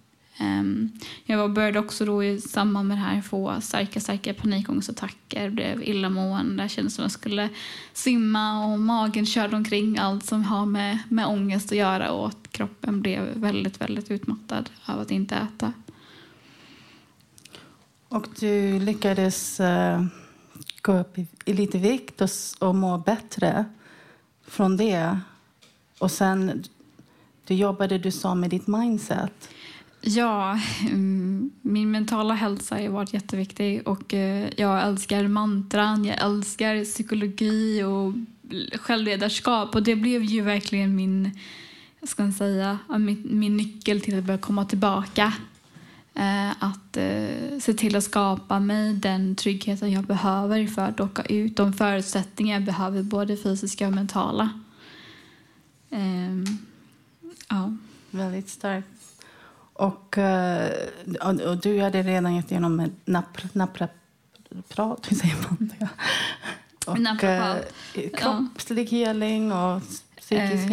[0.40, 0.90] Ehm,
[1.24, 6.68] jag började också då i samband med det här få starka, starka panikångestattacker, blev illamående,
[6.68, 7.48] kände som jag skulle
[7.92, 12.52] simma och magen körde omkring allt som har med, med ångest att göra och att
[12.52, 15.72] kroppen blev väldigt, väldigt utmattad av att inte äta.
[18.08, 20.04] Och du lyckades eh,
[20.82, 23.64] gå upp i, i lite vikt och, och må bättre
[24.46, 25.20] från det.
[25.98, 26.64] Och sen,
[27.44, 29.48] du jobbade, du sa, med ditt mindset.
[30.02, 36.84] Ja, mm, min mentala hälsa har varit jätteviktig och eh, jag älskar mantran, jag älskar
[36.84, 38.12] psykologi och
[38.80, 41.38] självledarskap och det blev ju verkligen min,
[42.00, 45.32] jag ska säga, min, min nyckel till att börja komma tillbaka.
[46.14, 51.22] Eh, att eh, se till att skapa mig den tryggheten jag behöver för att åka
[51.22, 54.50] ut, de förutsättningar jag behöver, både fysiska och mentala.
[55.90, 56.44] Ehm,
[57.48, 57.76] ja.
[58.10, 58.88] Väldigt starkt.
[59.72, 60.70] Och, eh,
[61.46, 65.88] och, du hade redan gått igenom en napr, napraprat, hur säger man det?
[66.86, 67.72] Och Naprapat.
[67.94, 69.82] eh, kroppslig heling och
[70.30, 70.70] psykisk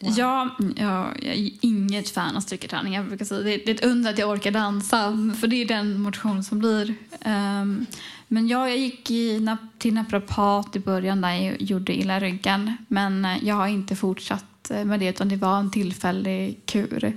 [0.00, 0.08] Eh.
[0.16, 2.94] Ja, ja, jag är inget fan av styrketräning.
[2.94, 3.40] Jag brukar säga.
[3.40, 6.58] Det, det är ett under att jag orkar dansa, för det är den motion som
[6.58, 6.94] blir.
[7.24, 7.86] Um,
[8.28, 12.76] men ja, jag gick i, till naprapat i början där jag gjorde illa ryggen.
[12.88, 17.16] Men eh, jag har inte fortsatt eh, med det, utan det var en tillfällig kur.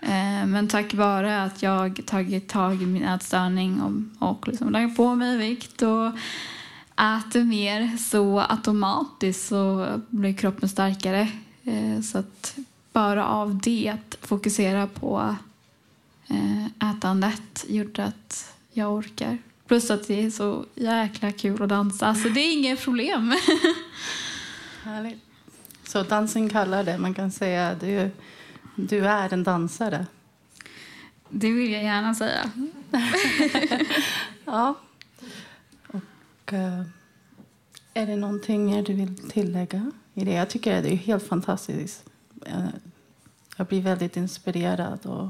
[0.00, 4.96] Ehm, men tack vare att jag tagit tag i min ätstörning och, och liksom lagt
[4.96, 6.12] på mig vikt och
[6.98, 11.28] äter mer så automatiskt så blir kroppen starkare.
[11.64, 12.56] Eh, Så att
[12.92, 15.36] bara av det, att fokusera på
[16.28, 19.38] eh, ätandet gjorde att jag orkar.
[19.66, 23.34] Plus att det är så jäkla kul att dansa, så det är inget problem.
[24.82, 25.22] Härligt.
[25.84, 26.98] Så dansen kallar det.
[26.98, 28.10] Man kan säga att du,
[28.76, 30.06] du är en dansare.
[31.28, 32.50] Det vill jag gärna säga.
[34.44, 34.74] ja.
[35.88, 36.82] Och, eh,
[37.98, 40.32] är det någonting mer du vill tillägga i det?
[40.32, 42.04] Jag tycker det är helt fantastiskt.
[42.46, 42.68] Eh,
[43.56, 45.28] jag blir väldigt inspirerad och,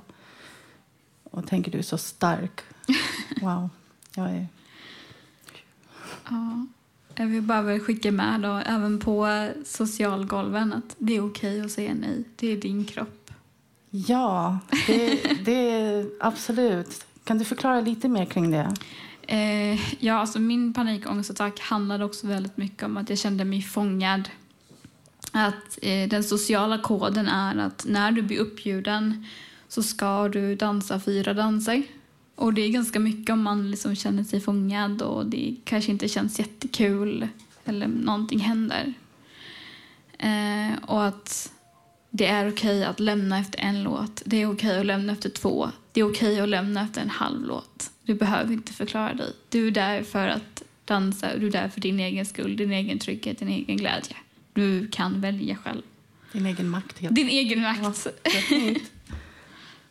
[1.25, 2.61] och tänker du är så stark.
[3.43, 3.71] Wow.
[4.15, 4.47] Jag är...
[6.31, 6.67] Ja.
[7.15, 11.95] Jag vill bara skicka med då, även på socialgolven att det är okej att säga
[11.95, 12.25] nej.
[12.37, 13.31] Det är din kropp.
[13.91, 17.07] Ja, det, det är absolut.
[17.25, 18.75] Kan du förklara lite mer kring det?
[19.31, 24.29] Eh, ja, alltså min panikångestattack handlade också väldigt mycket om att jag kände mig fångad.
[25.33, 29.27] Att eh, den sociala koden är att när du blir uppbjuden
[29.69, 31.83] så ska du dansa fyra danser.
[32.35, 36.09] Och det är ganska mycket om man liksom känner sig fångad och det kanske inte
[36.09, 37.29] känns jättekul
[37.65, 38.95] eller någonting händer.
[40.19, 41.53] Eh, och att
[42.11, 44.23] det är okej att lämna efter en låt.
[44.25, 45.71] Det är okej att lämna efter två.
[45.93, 47.91] Det är okej att lämna efter en halv låt.
[48.09, 49.33] Du behöver inte förklara dig.
[49.49, 51.37] Du är där för att dansa.
[51.37, 54.17] Du är där för din egen skull, din egen trygghet, din egen glädje.
[54.53, 55.83] Du kan välja själv.
[56.33, 56.99] Din egen makt.
[56.99, 57.15] Helt.
[57.15, 58.07] Din egen makt.
[58.25, 58.61] Ja,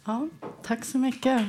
[0.05, 0.28] ja,
[0.63, 1.45] tack så mycket.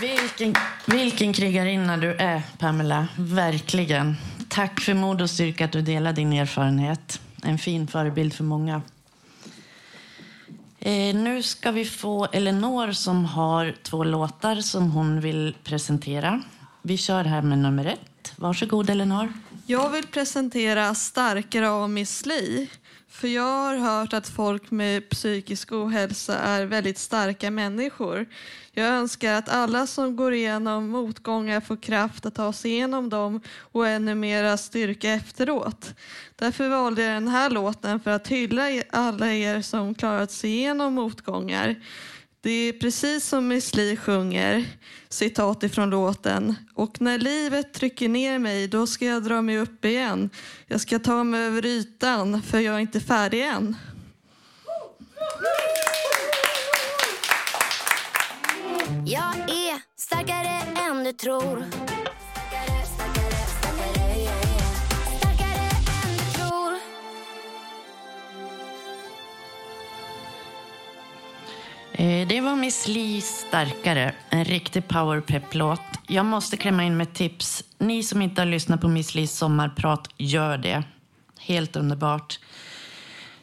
[0.00, 0.54] Vilken,
[0.86, 3.08] vilken krigarinna du är, Pamela.
[3.18, 4.16] Verkligen.
[4.48, 7.20] Tack för mod och styrka att du delar din erfarenhet.
[7.42, 8.82] En fin förebild för många.
[10.82, 16.42] Eh, nu ska vi få Elinor som har två låtar som hon vill presentera.
[16.82, 18.32] Vi kör här med nummer ett.
[18.36, 19.32] Varsågod, Elinor.
[19.66, 22.70] Jag vill presentera Starkare av Miss Li.
[23.10, 28.26] För jag har hört att folk med psykisk ohälsa är väldigt starka människor.
[28.72, 33.40] Jag önskar att alla som går igenom motgångar får kraft att ta sig igenom dem
[33.72, 35.94] och ännu mera styrka efteråt.
[36.36, 40.94] Därför valde jag den här låten för att hylla alla er som klarat sig igenom
[40.94, 41.76] motgångar.
[42.42, 44.64] Det är precis som Miss Li sjunger,
[45.08, 46.54] citat ifrån låten.
[46.74, 50.30] Och när livet trycker ner mig, då ska jag dra mig upp igen.
[50.66, 53.76] Jag ska ta mig över ytan, för jag är inte färdig än.
[59.06, 61.64] Jag är starkare än du tror.
[72.00, 75.80] Eh, det var Miss Li Starkare, en riktig powerpep-låt.
[76.06, 77.64] Jag måste klämma in med ett tips.
[77.78, 80.82] Ni som inte har lyssnat på Miss Lis sommarprat, gör det.
[81.38, 82.38] Helt underbart.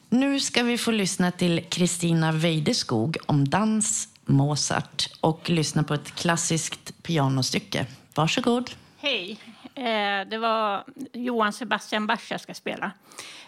[0.09, 6.15] Nu ska vi få lyssna till Kristina Weideskog om dans, Mozart och lyssna på ett
[6.15, 7.85] klassiskt pianostycke.
[8.15, 8.71] Varsågod.
[8.97, 9.37] Hej.
[9.77, 12.91] Eh, det var Johan Sebastian Bach jag ska spela.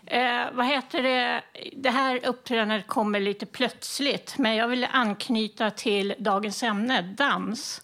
[0.06, 1.42] Eh, vad heter det?
[1.74, 7.82] Det här uppträdandet kommer lite plötsligt, men jag vill anknyta till dagens ämne, dans.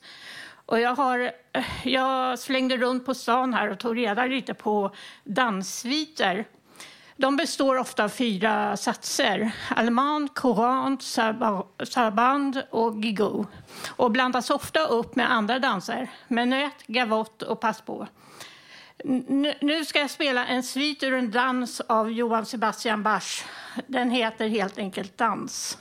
[0.65, 4.95] Och jag, har, eh, jag slängde runt på stan här och tog reda lite på
[5.23, 6.45] danssviter.
[7.17, 9.51] De består ofta av fyra satser.
[9.75, 11.01] Alman, courant,
[11.83, 13.47] sarband och gigot.
[13.87, 16.09] Och blandas ofta upp med andra danser.
[16.27, 17.97] Menuett, gavotte och passbo.
[17.97, 18.07] på.
[19.61, 23.43] Nu ska jag spela en svit ur en dans av Johann Sebastian Bach.
[23.87, 25.77] Den heter helt enkelt Dans.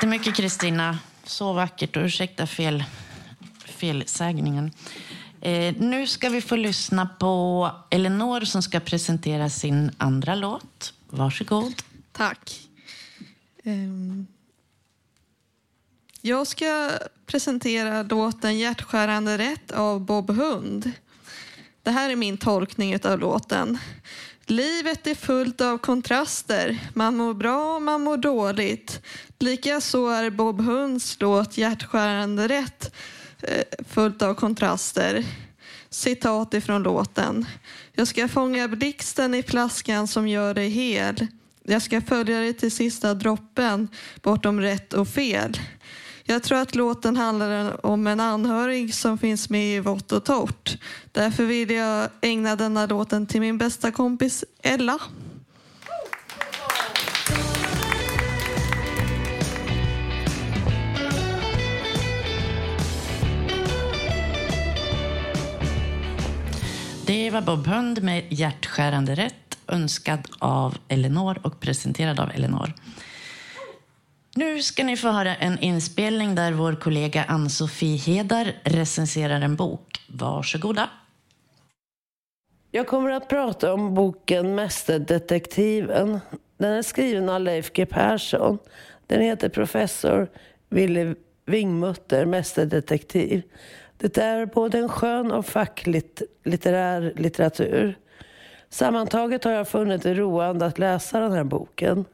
[0.00, 0.98] Jättemycket Kristina.
[1.24, 2.84] Så vackert och ursäkta fel,
[3.64, 4.72] felsägningen.
[5.40, 10.94] Eh, nu ska vi få lyssna på Elinor som ska presentera sin andra låt.
[11.08, 11.82] Varsågod.
[12.12, 12.68] Tack.
[13.64, 14.26] Um,
[16.20, 16.90] Jag ska
[17.26, 20.92] presentera låten Hjärtskärande rätt av Bob Hund.
[21.82, 23.78] Det här är min tolkning av låten.
[24.46, 26.78] Livet är fullt av kontraster.
[26.94, 29.00] Man mår bra och man mår dåligt.
[29.42, 32.94] Likaså är Bob Hunds låt Hjärtskärande rätt
[33.42, 35.24] eh, fullt av kontraster.
[35.90, 37.46] citat ifrån låten.
[37.92, 41.26] Jag ska fånga blixten i flaskan som gör dig hel.
[41.64, 43.88] Jag ska följa dig till sista droppen,
[44.22, 45.60] bortom rätt och fel.
[46.24, 50.78] Jag tror att låten handlar om en anhörig som finns med i vått och torrt.
[51.12, 54.98] Därför vill jag ägna denna låten till min bästa kompis Ella.
[67.10, 72.72] Det var Bob Hund med Hjärtskärande rätt, önskad av Elinor och presenterad av Elinor.
[74.36, 80.00] Nu ska ni få höra en inspelning där vår kollega Ann-Sofie Hedar recenserar en bok.
[80.08, 80.90] Varsågoda.
[82.70, 86.20] Jag kommer att prata om boken Mästerdetektiven.
[86.58, 88.58] Den är skriven av Leif G Persson.
[89.06, 90.28] Den heter Professor
[90.68, 91.14] Willy
[91.46, 93.42] Wingmutter, Mästerdetektiv.
[94.00, 97.98] Det är både en skön och fackligt litterär litteratur.
[98.68, 102.04] Sammantaget har jag funnit det roande att läsa den här boken.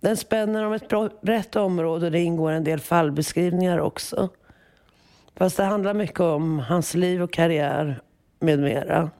[0.00, 4.28] Den spänner om ett brett område och det ingår en del fallbeskrivningar också.
[5.36, 8.00] Fast det handlar mycket om hans liv och karriär
[8.40, 9.10] med mera.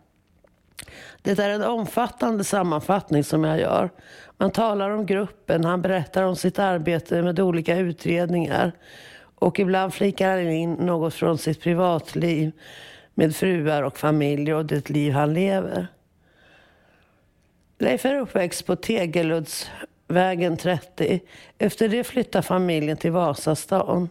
[1.23, 3.91] Det är en omfattande sammanfattning som jag gör.
[4.37, 8.73] Man talar om gruppen, han berättar om sitt arbete med olika utredningar
[9.39, 12.53] och ibland flikar han in något från sitt privatliv
[13.15, 15.87] med fruar och familj och det liv han lever.
[17.79, 21.21] Leif är uppväxt på Tegeluddsvägen 30.
[21.59, 24.09] Efter det flyttar familjen till Vasastan.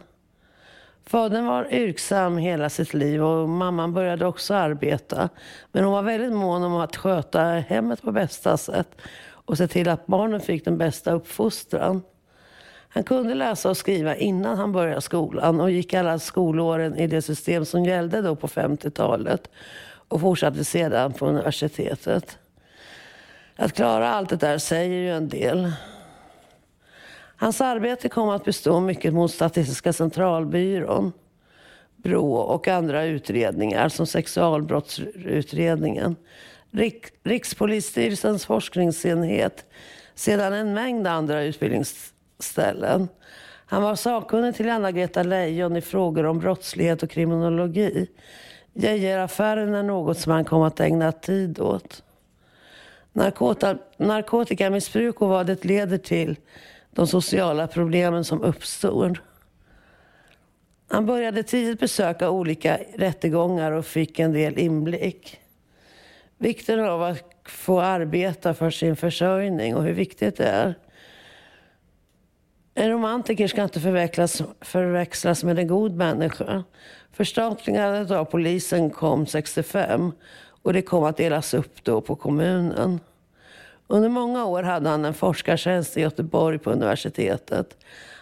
[1.06, 5.28] Fadern var yrksam hela sitt liv och mamman började också arbeta.
[5.72, 8.88] Men hon var väldigt mån om att sköta hemmet på bästa sätt
[9.28, 12.02] och se till att barnen fick den bästa uppfostran.
[12.88, 17.22] Han kunde läsa och skriva innan han började skolan och gick alla skolåren i det
[17.22, 19.50] system som gällde då på 50-talet
[20.08, 22.38] och fortsatte sedan på universitetet.
[23.56, 25.72] Att klara allt det där säger ju en del.
[27.36, 31.12] Hans arbete kom att bestå mycket mot Statistiska centralbyrån,
[31.96, 36.16] Brå och andra utredningar som sexualbrottsutredningen,
[37.22, 39.64] Rikspolisstyrelsens forskningsenhet,
[40.14, 41.42] sedan en mängd andra
[42.38, 43.08] ställen.
[43.66, 48.08] Han var sakkunnig till Anna-Greta Leijon i frågor om brottslighet och kriminologi.
[48.72, 52.02] Geijeraffären är något som han kom att ägna tid åt.
[53.12, 56.36] Narkota, narkotikamissbruk och vad det leder till,
[56.90, 59.22] de sociala problemen som uppstår.
[60.88, 65.40] Han började tidigt besöka olika rättegångar och fick en del inblick.
[66.38, 70.74] Vikten av att få arbeta för sin försörjning och hur viktigt det är.
[72.78, 76.64] En romantiker ska inte förväxlas, förväxlas med en god människa.
[77.12, 80.12] Förstatligandet av polisen kom 65
[80.62, 83.00] och det kom att delas upp då på kommunen.
[83.86, 87.76] Under många år hade han en forskartjänst i Göteborg på universitetet.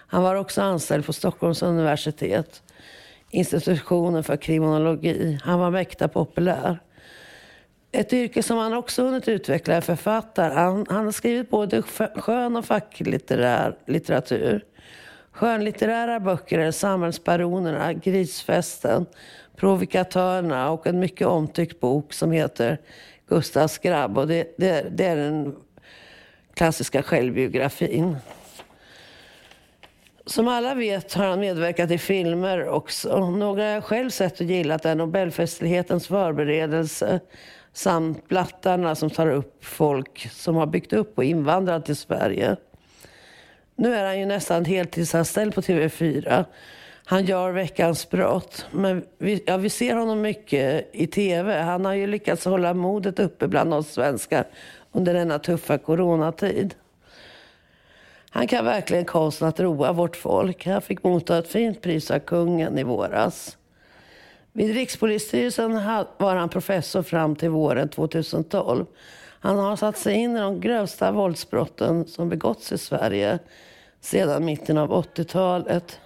[0.07, 2.63] Han var också anställd på Stockholms universitet,
[3.31, 5.39] institutionen för kriminologi.
[5.43, 6.79] Han var mäkta populär.
[7.97, 10.55] Ett yrke som han också hunnit utveckla är författare.
[10.55, 11.83] Han, han har skrivit både
[12.17, 14.65] skön och facklitterär litteratur.
[15.33, 19.07] Skönlitterära böcker är Samhällsbaronerna, Grisfesten,
[19.57, 22.79] Provokatörerna och en mycket omtyckt bok som heter
[23.29, 24.19] Gustavs grabb.
[24.19, 25.57] Och det, det, det är den
[26.55, 28.17] klassiska självbiografin.
[30.27, 33.31] Som alla vet har han medverkat i filmer också.
[33.31, 37.21] Några jag själv sett och gillat är Nobelfestlighetens förberedelse
[37.75, 42.57] samt Blattarna som tar upp folk som har byggt upp och invandrat till Sverige.
[43.77, 46.45] Nu är han ju nästan heltidsanställd på TV4.
[47.05, 48.67] Han gör Veckans brott.
[48.71, 51.61] Men vi, ja, vi ser honom mycket i TV.
[51.61, 54.45] Han har ju lyckats hålla modet uppe bland oss svenskar
[54.93, 56.75] under denna tuffa coronatid.
[58.31, 60.67] Han kan verkligen konsten att roa vårt folk.
[60.67, 63.57] Han fick motta ett fint pris av kungen i våras.
[64.57, 65.75] Vid Rikspolisstyrelsen
[66.19, 68.87] var han professor fram till våren 2012.
[69.41, 73.39] Han har satt sig in i de grövsta våldsbrotten som begåtts i Sverige
[74.01, 76.01] sedan mitten av 80-talet.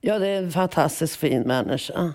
[0.00, 2.12] Ja, det är en fantastiskt fin människa.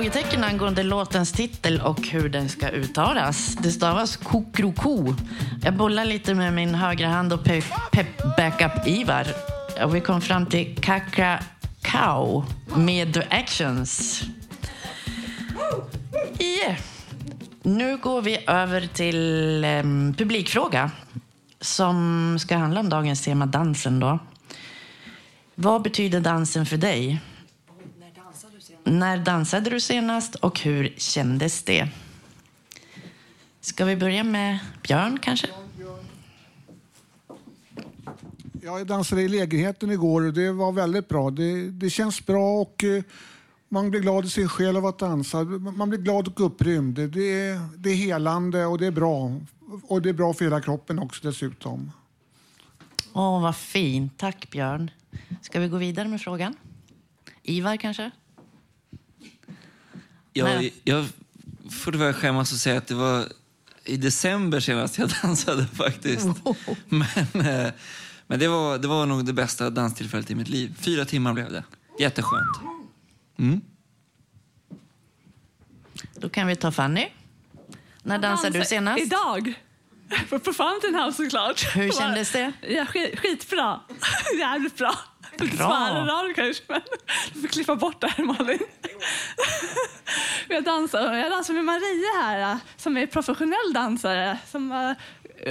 [0.00, 3.56] Frågetecken angående låtens titel och hur den ska uttalas.
[3.62, 5.14] Det stavas kokroko.
[5.62, 9.26] Jag bollar lite med min högra hand och pep-backup-Ivar.
[9.84, 11.38] Och vi kom fram till kakra,
[11.82, 12.44] Cow
[12.76, 14.22] med The Actions.
[16.38, 16.76] Yeah.
[17.62, 20.90] Nu går vi över till um, publikfråga
[21.60, 24.00] som ska handla om dagens tema dansen.
[24.00, 24.18] Då.
[25.54, 27.20] Vad betyder dansen för dig?
[28.90, 31.88] När dansade du senast och hur kändes det?
[33.60, 35.48] Ska vi börja med Björn kanske?
[38.62, 41.30] Ja, jag dansade i lägenheten igår och det var väldigt bra.
[41.30, 43.02] Det, det känns bra och eh,
[43.68, 45.44] man blir glad i sin själ av att dansa.
[45.44, 46.94] Man blir glad och upprymd.
[46.94, 49.40] Det är, det är helande och det är bra.
[49.82, 51.92] Och det är bra för hela kroppen också dessutom.
[53.12, 54.18] Åh, vad fint.
[54.18, 54.90] Tack Björn.
[55.42, 56.56] Ska vi gå vidare med frågan?
[57.42, 58.10] Ivar kanske?
[60.32, 61.06] Jag, jag
[61.70, 63.26] får tyvärr skämmas och säga att det var
[63.84, 66.28] i december senast jag dansade faktiskt.
[66.88, 67.72] Men, eh,
[68.26, 70.74] men det, var, det var nog det bästa danstillfället i mitt liv.
[70.80, 71.64] Fyra timmar blev det.
[71.98, 72.60] Jätteskönt.
[73.38, 73.60] Mm.
[76.14, 77.08] Då kan vi ta Fanny.
[78.02, 79.02] När dansade du senast?
[79.02, 79.54] Idag.
[80.28, 81.76] På, Fountain House såklart.
[81.76, 82.52] Hur kändes det?
[82.68, 83.80] Ja, skit, skitbra.
[84.38, 84.94] Jävligt bra.
[85.40, 86.80] Lite svärare kanske, men
[87.32, 88.58] du får klippa bort det här Malin.
[90.48, 94.96] Jag dansar, jag dansar med Maria här som är professionell dansare som är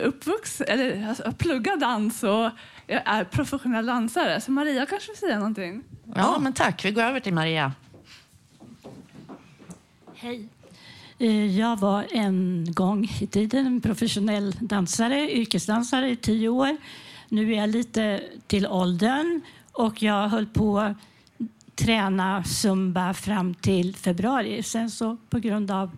[0.04, 2.50] uppvuxen, eller alltså, har pluggat dans och
[2.88, 4.42] är professionell dansare.
[4.42, 5.84] Så Maria kanske vill säga någonting?
[6.16, 6.86] Ja, men tack.
[6.86, 7.72] Vi går över till Maria.
[10.16, 10.48] Hej.
[11.20, 16.78] Eh, Jag var en gång i tiden en professionell dansare, yrkesdansare i tio år.
[17.30, 19.42] Nu är jag lite till åldern
[19.80, 20.98] och jag höll på att
[21.76, 24.64] träna zumba fram till februari.
[24.64, 25.98] Sen så på grund av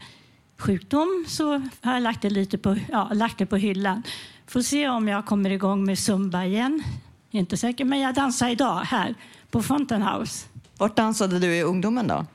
[0.58, 4.04] sjukdom så har jag lagt det lite på, ja, lagt det på hyllan.
[4.48, 6.84] Får se om jag kommer igång med zumba igen.
[7.32, 9.16] Inte säker, men jag dansar idag här
[9.52, 10.48] på Fountain House.
[10.78, 12.26] Vart dansade du i ungdomen då?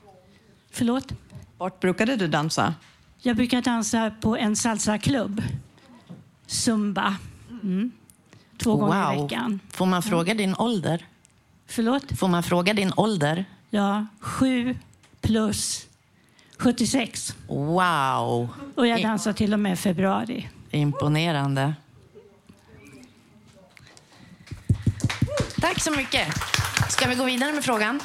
[0.71, 1.13] Förlåt?
[1.57, 2.73] Vart brukade du dansa?
[3.21, 5.43] Jag brukar dansa på en salsaklubb.
[6.47, 7.15] Zumba.
[7.63, 7.91] Mm.
[8.57, 9.59] Två gånger i veckan.
[9.69, 11.05] Får man fråga din ålder?
[11.67, 12.17] Förlåt?
[12.19, 13.45] Får man fråga din ålder?
[13.69, 14.77] Ja, sju
[15.21, 15.87] plus
[16.57, 17.35] 76.
[17.47, 18.49] Wow!
[18.75, 20.49] Och jag dansar till och med februari.
[20.71, 21.75] Imponerande.
[25.61, 26.27] Tack så mycket.
[26.89, 27.99] Ska vi gå vidare med frågan?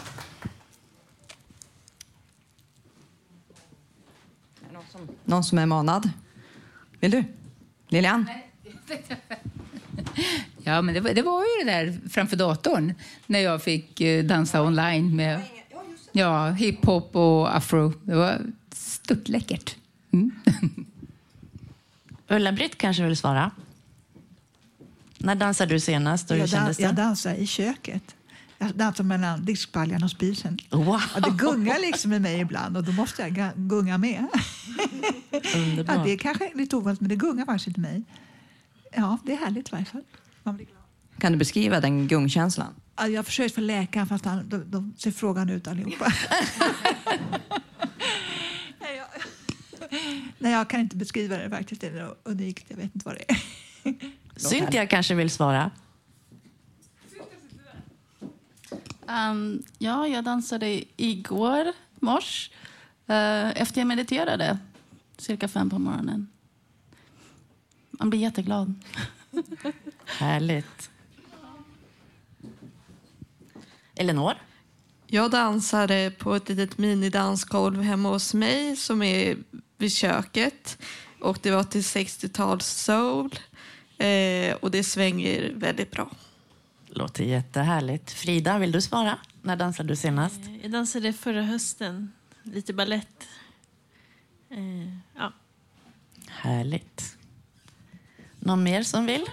[5.25, 6.11] Någon som är manad?
[7.01, 7.25] Vill du?
[7.89, 8.27] Lilian?
[10.65, 12.95] Ja, men det, var- det var ju det där framför datorn
[13.27, 15.41] när jag fick eh, dansa online med
[16.13, 17.93] ja, hiphop och afro.
[18.03, 18.41] Det var
[18.75, 19.77] störtläckert.
[22.29, 23.51] Ulla-Britt kanske vill svara?
[25.19, 26.83] När dansade du senast och hur Jag, kändes det?
[26.83, 28.15] jag dansar i köket.
[28.59, 30.59] Jag dansar mellan diskbaljan och spisen.
[30.71, 31.03] Wow.
[31.15, 34.27] Ja, det gungar liksom i mig ibland och då måste jag ga- gunga med.
[35.87, 38.03] Ja, det är kanske lite ovanligt, men det gungar faktiskt i mig.
[38.97, 40.03] Ja, det är härligt i varje fall.
[40.43, 40.79] Man blir glad.
[41.19, 42.75] Kan du beskriva den gungkänslan?
[42.97, 46.05] Ja, Jag har försökt få läkaren, fast han, de, de ser frågan ut allihopa.
[48.81, 49.07] Nej, jag,
[50.39, 51.81] nej, jag kan inte beskriva det faktiskt.
[51.81, 52.65] Det är unikt.
[52.69, 53.39] Jag vet inte vad det är.
[54.37, 55.71] Cynthia kanske vill svara?
[59.07, 62.51] Um, ja, jag dansade igår mors
[63.07, 64.59] eh, efter jag mediterade
[65.19, 66.29] cirka fem på morgonen.
[67.91, 68.75] Man blir jätteglad.
[70.05, 70.91] Härligt.
[73.95, 74.35] Elinor?
[75.07, 79.37] Jag dansade på ett litet minidansgolv hemma hos mig som är
[79.77, 80.79] vid köket.
[81.21, 83.39] Och det var till 60-tals soul.
[83.99, 86.11] Eh, och det svänger väldigt bra.
[86.87, 88.11] Låter jättehärligt.
[88.11, 89.19] Frida, vill du svara?
[89.43, 90.41] När dansade du senast?
[90.63, 92.13] Jag dansade förra hösten,
[92.43, 93.29] lite ballett.
[94.51, 95.33] Eh, ja.
[96.29, 97.17] Härligt.
[98.45, 99.25] Någon mer som vill?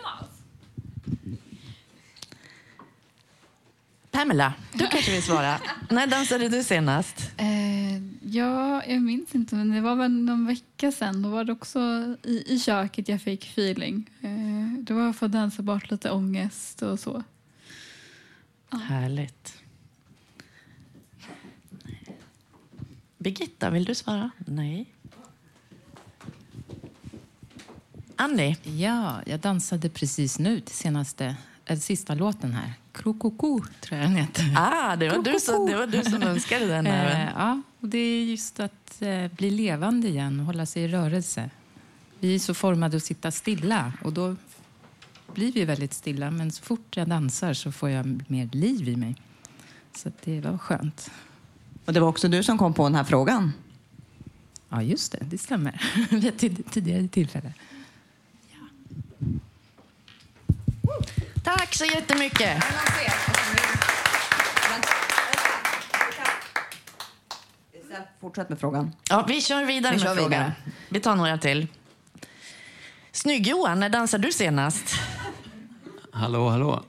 [4.12, 5.62] Pamela, du kanske vill svara.
[5.90, 7.32] När dansade du senast?
[7.38, 11.22] Eh, ja, jag minns inte, men det var väl någon vecka sedan.
[11.22, 11.80] Då var det också
[12.24, 14.10] i, i köket jag fick feeling.
[14.22, 17.24] Eh, då var jag för att dansa bort lite ångest och så.
[18.72, 19.54] Härligt.
[23.18, 24.32] Birgitta, vill du svara?
[24.38, 24.94] Nej.
[28.22, 28.58] Annie?
[28.64, 32.74] Ja, jag dansade precis nu till senaste, äh, sista låten här.
[32.92, 34.54] Krokoko, tror jag den heter.
[34.58, 36.88] Ah, det var, du som, det var du som önskade den.
[36.88, 37.28] Eh, även.
[37.36, 41.50] ja, och det är just att eh, bli levande igen och hålla sig i rörelse.
[42.20, 44.36] Vi är så formade att sitta stilla och då
[45.34, 46.32] blir vi väldigt stilla.
[46.32, 49.16] Men så fort jag dansar så får jag mer liv i mig.
[49.96, 51.12] Så det var skönt.
[51.86, 53.54] Och det var också du som kom på den här frågan.
[54.70, 55.20] Ja, just det.
[55.22, 55.82] Det stämmer.
[56.10, 57.54] Vid ett tid- tidigare tillfälle.
[61.44, 62.64] Tack så jättemycket.
[68.22, 68.92] Fortsätt med frågan.
[69.10, 70.36] Ja, vi kör vidare Vi med kör frågorna.
[70.38, 70.54] vidare.
[70.90, 71.68] Vi tar några till.
[73.12, 74.96] Snygg-Johan, när dansade du senast?
[76.12, 76.84] Hallå, hallå.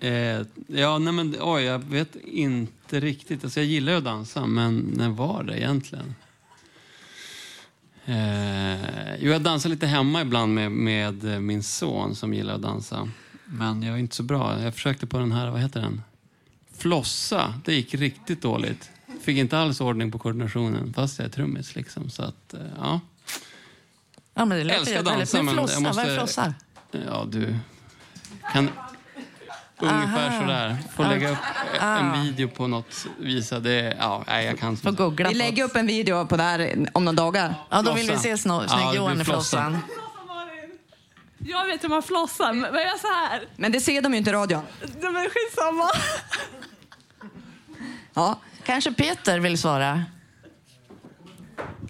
[0.00, 3.44] Eh, ja, nej men oj, jag vet inte riktigt.
[3.44, 6.14] Alltså, jag gillar ju att dansa, men när var det egentligen?
[8.06, 13.08] Eh, jo, jag dansar lite hemma ibland med, med min son som gillar att dansa.
[13.58, 14.60] Men jag är inte så bra.
[14.62, 16.02] Jag försökte på den här, vad heter den?
[16.78, 17.54] Flossa.
[17.64, 18.90] Det gick riktigt dåligt.
[19.22, 21.76] Fick inte alls ordning på koordinationen, fast jag är trummis.
[21.76, 22.10] Liksom.
[22.10, 23.00] Så att, eh, ja.
[24.34, 26.02] Ja, men det låter Älskar dansa, men flossa, jag måste...
[26.02, 26.54] vad är flossa?
[26.90, 27.56] Ja, du...
[28.52, 28.68] Kan...
[29.78, 30.40] Ungefär Aha.
[30.40, 30.76] sådär.
[30.96, 31.38] Får lägga upp
[31.80, 31.98] Ah.
[31.98, 33.60] en video på något visa.
[33.60, 35.12] Det, ja, nej, jag kan inte.
[35.28, 37.54] Vi lägger upp en video på det här om några dagar.
[37.70, 39.78] Ja, då vill vi se Snygg-Johan i flossan.
[41.46, 43.48] Jag vet hur man flossar, men jag är så här.
[43.56, 44.62] Men det ser de ju inte i radion.
[44.80, 45.90] Nej, men skitsamma.
[48.14, 48.38] Ja.
[48.64, 50.04] Kanske Peter vill svara?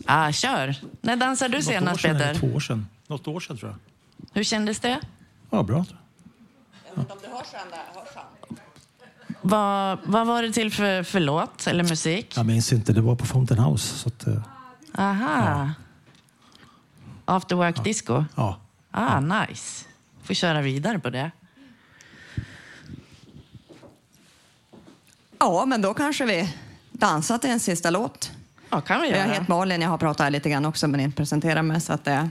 [0.07, 0.75] Ah, kör.
[1.01, 2.41] När dansade du Något år senast, sedan, eller Peter?
[2.41, 2.87] Två år sedan.
[3.07, 3.79] Något år sedan tror jag.
[4.33, 5.01] Hur kändes det?
[5.51, 5.85] Ja, bra.
[9.41, 12.33] Vad, vad var det till för, för låt eller musik?
[12.37, 13.99] Jag minns inte, det var på Fountain House.
[13.99, 14.43] Så att, eh,
[14.99, 15.71] Aha.
[17.25, 18.25] After work disco?
[18.35, 18.61] Ja.
[18.97, 19.85] Ah, nice.
[20.25, 21.31] Får köra vidare på det.
[25.39, 26.55] Ja, men då kanske vi
[26.93, 28.31] dansar till en sista låt.
[28.71, 29.29] Ja, kan vi Jag göra.
[29.29, 31.81] heter Malin, jag har pratat här lite grann också men inte presenterat mig.
[31.81, 32.27] Så att, eh,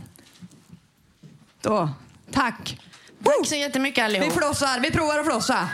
[1.61, 1.89] då,
[2.31, 2.79] tack!
[3.23, 4.27] Tack så jättemycket allihop.
[4.27, 5.69] Vi flossar, vi provar att flossa.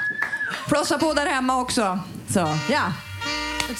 [0.67, 1.99] Flossa på där hemma också.
[2.29, 2.39] Så,
[2.71, 2.93] ja.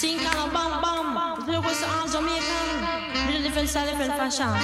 [0.00, 4.56] Tinka no bam bam, luego se anjo mi kan, blir det fälla för fashion,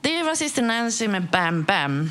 [0.00, 2.10] Det var Sister Nancy med Bam Bam.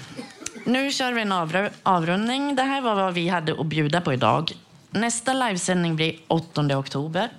[0.65, 2.55] Nu kör vi en avru- avrundning.
[2.55, 4.51] Det här var vad vi hade att bjuda på idag.
[4.91, 7.29] Nästa livesändning blir 8 oktober.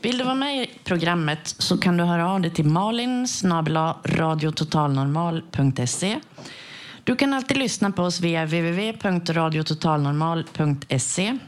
[0.00, 3.26] Vill du vara med i programmet så kan du höra av dig till malin
[4.04, 6.20] radiototalnormal.se.
[7.04, 11.38] Du kan alltid lyssna på oss via www.radiototalnormal.se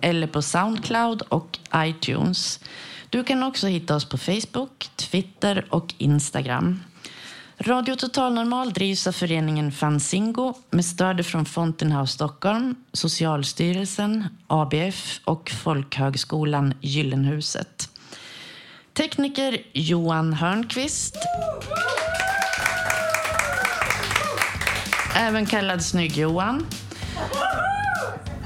[0.00, 2.60] eller på Soundcloud och iTunes.
[3.10, 6.80] Du kan också hitta oss på Facebook, Twitter och Instagram.
[7.60, 15.50] Radio Total Normal drivs av föreningen Fanzingo med stöd från Fontenhaus Stockholm, Socialstyrelsen, ABF och
[15.50, 17.88] Folkhögskolan Gyllenhuset.
[18.92, 21.16] Tekniker Johan Hörnqvist.
[25.16, 26.66] Även kallad Snygg-Johan.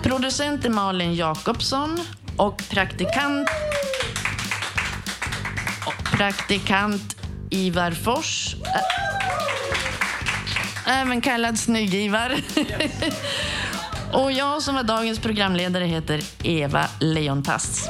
[0.02, 1.98] Producent är Malin Jakobsson
[2.36, 3.48] och praktikant
[5.86, 7.21] och praktikant
[7.52, 8.56] Ivar Fors.
[10.86, 12.42] Även äh, äh, kallad Snygg-Ivar.
[14.12, 17.88] och jag som är dagens programledare heter Eva Leontass.